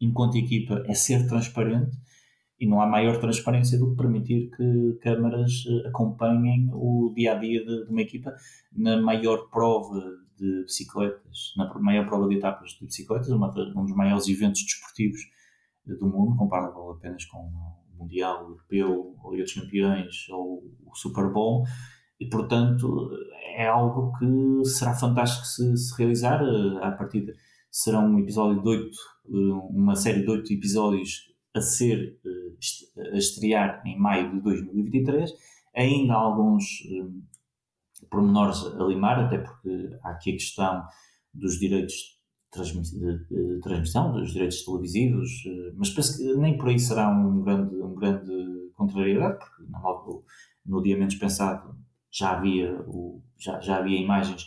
[0.00, 1.96] enquanto equipa, é ser transparente
[2.58, 7.34] e não há maior transparência do que permitir que câmaras eh, acompanhem o dia a
[7.34, 8.34] dia de, de uma equipa
[8.72, 13.94] na maior prova de bicicletas, na maior prova de etapas de bicicletas, uma, um dos
[13.94, 15.20] maiores eventos desportivos
[15.88, 20.94] eh, do mundo, comparável apenas com o Mundial, o Europeu, ou dos Campeões ou o
[20.94, 21.64] Super Bowl.
[22.20, 23.10] E, portanto,
[23.56, 26.42] é algo que será fantástico se, se realizar.
[26.42, 27.32] Eh, partida,
[27.70, 33.82] será um episódio de oito uma série de oito episódios a ser eh, a estrear
[33.86, 35.30] em maio de 2023.
[35.74, 36.64] Ainda alguns
[38.10, 40.82] pormenores a limar, até porque há aqui a questão
[41.32, 42.14] dos direitos
[42.62, 47.42] de, de, transmissão, dos direitos televisivos, eh, mas penso que nem por aí será um
[47.42, 50.24] grande, um grande contrariedade, porque no,
[50.64, 51.76] no dia menos pensado
[52.12, 54.46] já havia, o, já, já havia imagens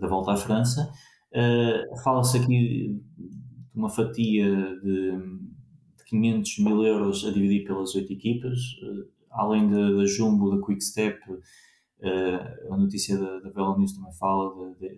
[0.00, 0.90] da volta à França.
[1.32, 3.00] Uh, Fala-se aqui
[3.72, 4.46] uma fatia
[4.82, 5.12] de,
[5.98, 11.20] de 500 mil euros a dividir pelas oito equipas, uh, além da Jumbo, da Quickstep,
[12.02, 14.52] uh, a notícia da, da Vela News também fala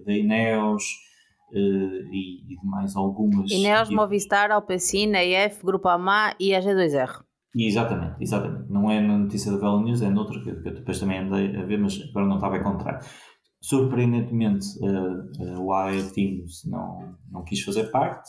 [0.04, 0.84] da Ineos
[1.52, 3.50] uh, e, e, de mais algumas.
[3.50, 7.22] Ineos, Movistar, Alpecin, EF, Grupo AMA e a G2R.
[7.56, 8.70] Exatamente, exatamente.
[8.70, 11.56] Não é na notícia da Vela News, é noutra que, que eu depois também andei
[11.56, 13.00] a ver, mas agora não estava a encontrar.
[13.60, 18.28] Surpreendentemente, uh, o AE Teams não, não quis fazer parte,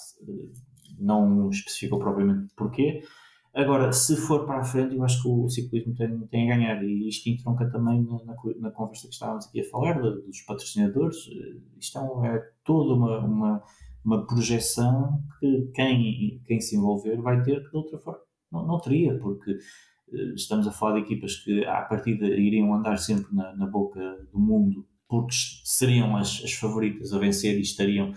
[0.99, 3.03] não especificou propriamente porquê.
[3.53, 6.83] Agora, se for para a frente, eu acho que o ciclismo tem, tem a ganhar
[6.83, 11.17] e isto entronca também na, na, na conversa que estávamos aqui a falar dos patrocinadores.
[11.79, 13.63] Isto é, é toda uma, uma,
[14.05, 18.21] uma projeção que quem, quem se envolver vai ter que de outra forma
[18.51, 22.97] não, não teria, porque uh, estamos a falar de equipas que à partida iriam andar
[22.97, 23.99] sempre na, na boca
[24.31, 28.13] do mundo porque seriam as, as favoritas a vencer e estariam,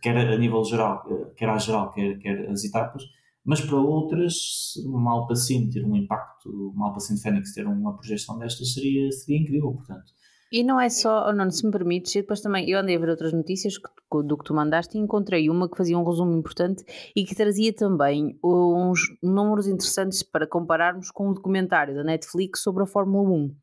[0.00, 1.04] quer a nível geral,
[1.36, 3.02] quer à geral, quer, quer as etapas,
[3.44, 8.72] mas para outras, uma Alpacine ter um impacto, uma Alpacine Fênix ter uma projeção destas
[8.72, 10.12] seria, seria incrível, portanto.
[10.50, 13.32] E não é só, não, se me permites, depois também eu andei a ver outras
[13.32, 13.74] notícias
[14.24, 16.84] do que tu mandaste e encontrei uma que fazia um resumo importante
[17.14, 22.84] e que trazia também uns números interessantes para compararmos com o documentário da Netflix sobre
[22.84, 23.56] a Fórmula 1.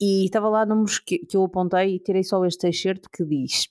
[0.00, 3.68] E estava lá números que, que eu apontei e tirei só este excerto que diz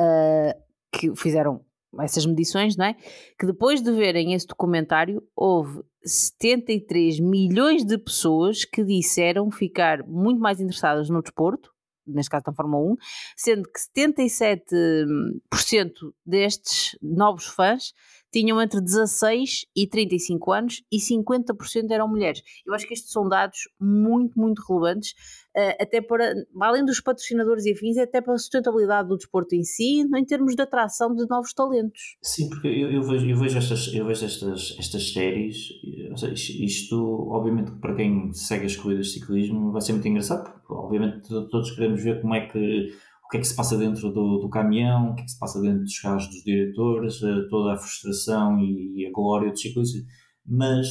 [0.00, 0.56] uh,
[0.92, 1.64] que fizeram
[1.98, 2.94] essas medições, não é?
[3.38, 10.40] Que depois de verem esse documentário, houve 73 milhões de pessoas que disseram ficar muito
[10.40, 11.72] mais interessadas no desporto,
[12.06, 12.96] neste caso na Fórmula 1,
[13.36, 15.92] sendo que 77%
[16.24, 17.92] destes novos fãs
[18.32, 22.42] tinham entre 16 e 35 anos e 50% eram mulheres.
[22.66, 25.12] Eu acho que estes são dados muito, muito relevantes,
[25.56, 29.64] uh, até para, além dos patrocinadores e afins, até para a sustentabilidade do desporto em
[29.64, 32.16] si, em termos de atração de novos talentos.
[32.22, 35.68] Sim, porque eu, eu vejo, eu vejo, estas, eu vejo estas, estas séries,
[36.16, 36.96] seja, isto,
[37.30, 41.70] obviamente, para quem segue as corridas de ciclismo, vai ser muito engraçado, porque, obviamente, todos
[41.72, 42.92] queremos ver como é que
[43.30, 45.38] o que é que se passa dentro do, do caminhão, o que é que se
[45.38, 50.02] passa dentro dos carros dos diretores, eh, toda a frustração e a glória dos ciclistas,
[50.44, 50.88] mas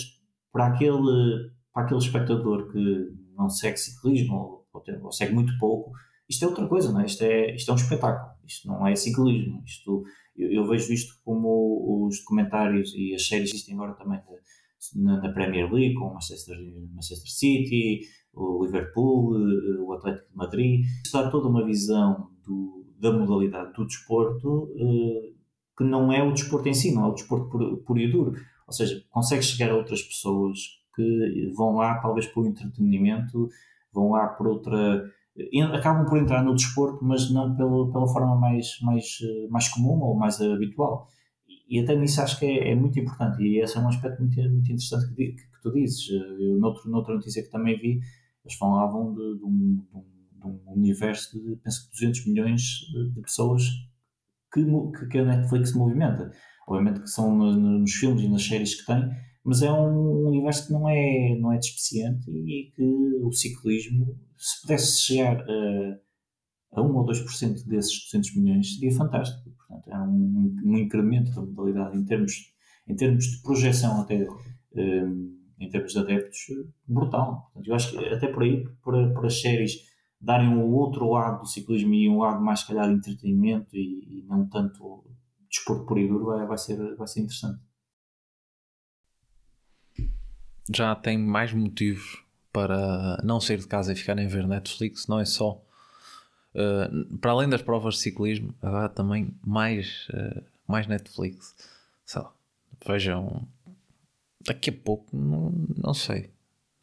[0.50, 5.92] para aquele, para aquele espectador que não segue ciclismo ou, ou, segue muito pouco,
[6.30, 7.08] isto é outra coisa, não é?
[7.08, 9.62] Isto, é, isto é um espetáculo, isto não é ciclismo.
[9.66, 10.06] Isto,
[10.38, 14.22] eu, eu vejo isto como os documentários e as séries existem agora também
[14.96, 16.58] na, na Premier League, com o Manchester,
[16.94, 18.02] Manchester City,
[18.34, 20.86] o Liverpool, eh, o Atlético de Madrid.
[21.04, 25.34] Isto dá toda uma visão do, da modalidade do desporto eh,
[25.78, 27.50] que não é o desporto em si, não é o desporto
[27.86, 28.34] puro, e duro.
[28.68, 30.60] Ou seja, consegue chegar a outras pessoas
[30.96, 33.48] que vão lá talvez por entretenimento,
[33.94, 35.10] vão lá por outra.
[35.74, 39.06] acabam por entrar no desporto, mas não pela, pela forma mais, mais,
[39.50, 41.08] mais comum ou mais habitual.
[41.70, 44.42] E até nisso acho que é, é muito importante, e esse é um aspecto muito,
[44.42, 46.10] muito interessante que, que, que tu dizes.
[46.10, 48.00] Eu, noutro, noutra notícia que também vi,
[48.44, 53.22] eles falavam de, de, um, de, um, universo de, penso que 200 milhões de, de
[53.22, 53.64] pessoas
[54.52, 54.66] que,
[55.12, 56.32] que, a Netflix movimenta.
[56.68, 59.08] Obviamente que são nos, nos, filmes e nas séries que tem,
[59.44, 62.84] mas é um universo que não é, não é despeciente e que
[63.22, 66.00] o ciclismo, se pudesse chegar a,
[66.72, 69.50] a 1 ou 2% desses 200 milhões, seria fantástico.
[69.58, 72.34] Portanto, é um, um incremento da modalidade em termos,
[72.88, 74.28] em termos de projeção até.
[74.76, 76.40] Um, em termos de adeptos,
[76.88, 77.50] brutal.
[77.54, 79.74] Portanto, eu acho que até por aí, para, para as séries
[80.20, 84.26] darem o outro lado do ciclismo e um lado mais, calhar, de entretenimento e, e
[84.26, 85.06] não tanto
[85.50, 87.60] desporto puro e duro, vai, vai, ser, vai ser interessante.
[90.74, 92.24] Já tem mais motivos
[92.54, 95.64] para não sair de casa e ficarem a ver Netflix, não é só.
[96.56, 101.56] Uh, para além das provas de ciclismo, agora também mais, uh, mais Netflix.
[102.86, 103.48] Vejam
[104.46, 106.30] daqui a pouco, não, não sei.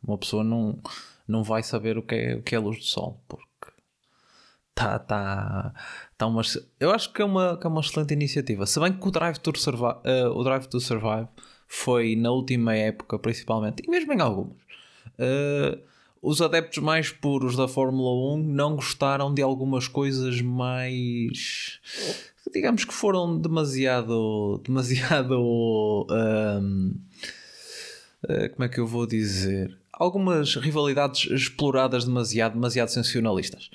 [0.06, 0.78] Uma pessoa não,
[1.26, 3.72] não vai saber o que é, o que é luz do sol, porque
[4.74, 5.74] tá, tá,
[6.16, 6.26] tá
[6.78, 8.66] eu acho que é, uma, que é uma excelente iniciativa.
[8.66, 11.28] Se bem que o Drive to Survive, uh, o Drive to Survive
[11.66, 14.60] foi na última época, principalmente, e mesmo em algumas.
[15.18, 15.80] Uh,
[16.28, 21.78] os adeptos mais puros da Fórmula 1 não gostaram de algumas coisas mais
[22.52, 26.94] digamos que foram demasiado demasiado um,
[28.28, 29.78] eh, como é que eu vou dizer?
[29.92, 33.70] Algumas rivalidades exploradas demasiado, demasiado sensacionalistas.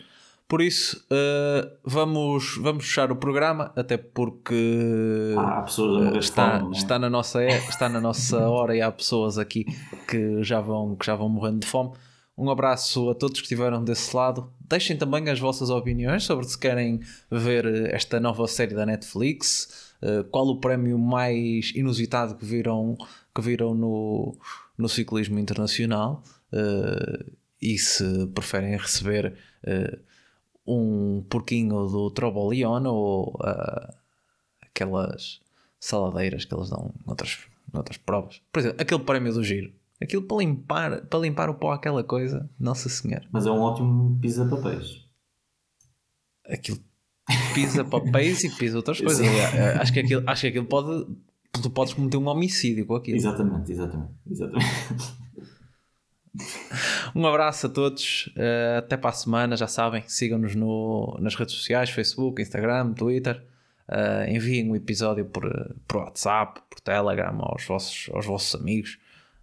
[0.47, 6.77] Por isso, uh, vamos, vamos fechar o programa, até porque ah, uh, está, fome, é?
[6.77, 9.65] está, na nossa, está na nossa hora e há pessoas aqui
[10.09, 11.91] que já, vão, que já vão morrendo de fome.
[12.37, 14.51] Um abraço a todos que estiveram desse lado.
[14.59, 19.93] Deixem também as vossas opiniões sobre se querem ver esta nova série da Netflix.
[20.01, 22.97] Uh, qual o prémio mais inusitado que viram
[23.35, 24.35] que viram no,
[24.77, 27.31] no ciclismo internacional uh,
[27.61, 29.37] e se preferem receber
[30.65, 33.37] um porquinho do Trobolion ou
[34.61, 35.39] aquelas
[35.79, 37.37] saladeiras que eles dão noutras,
[37.71, 38.41] noutras provas.
[38.51, 39.71] Por exemplo, aquele prémio do giro.
[40.01, 43.27] Aquilo para limpar, para limpar o pó, aquela coisa, Nossa Senhora.
[43.31, 45.05] Mas é um ótimo pisa papéis.
[46.45, 46.79] Aquilo
[47.53, 49.27] pisa papéis e pisa outras coisas.
[49.79, 51.05] acho, que aquilo, acho que aquilo pode
[51.51, 53.17] tu podes cometer um homicídio com aquilo.
[53.17, 54.13] Exatamente, exatamente.
[54.29, 54.65] exatamente.
[57.15, 60.55] um abraço a todos, uh, até para a semana, já sabem, sigam-nos
[61.19, 63.45] nas redes sociais, Facebook, Instagram, Twitter.
[63.89, 65.43] Uh, enviem um episódio por,
[65.85, 68.97] por WhatsApp, por Telegram, aos vossos, aos vossos amigos,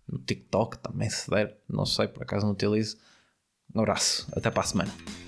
[0.08, 2.96] no TikTok também se der, não sei, por acaso não utilizo.
[3.74, 5.27] Um abraço, até para a semana.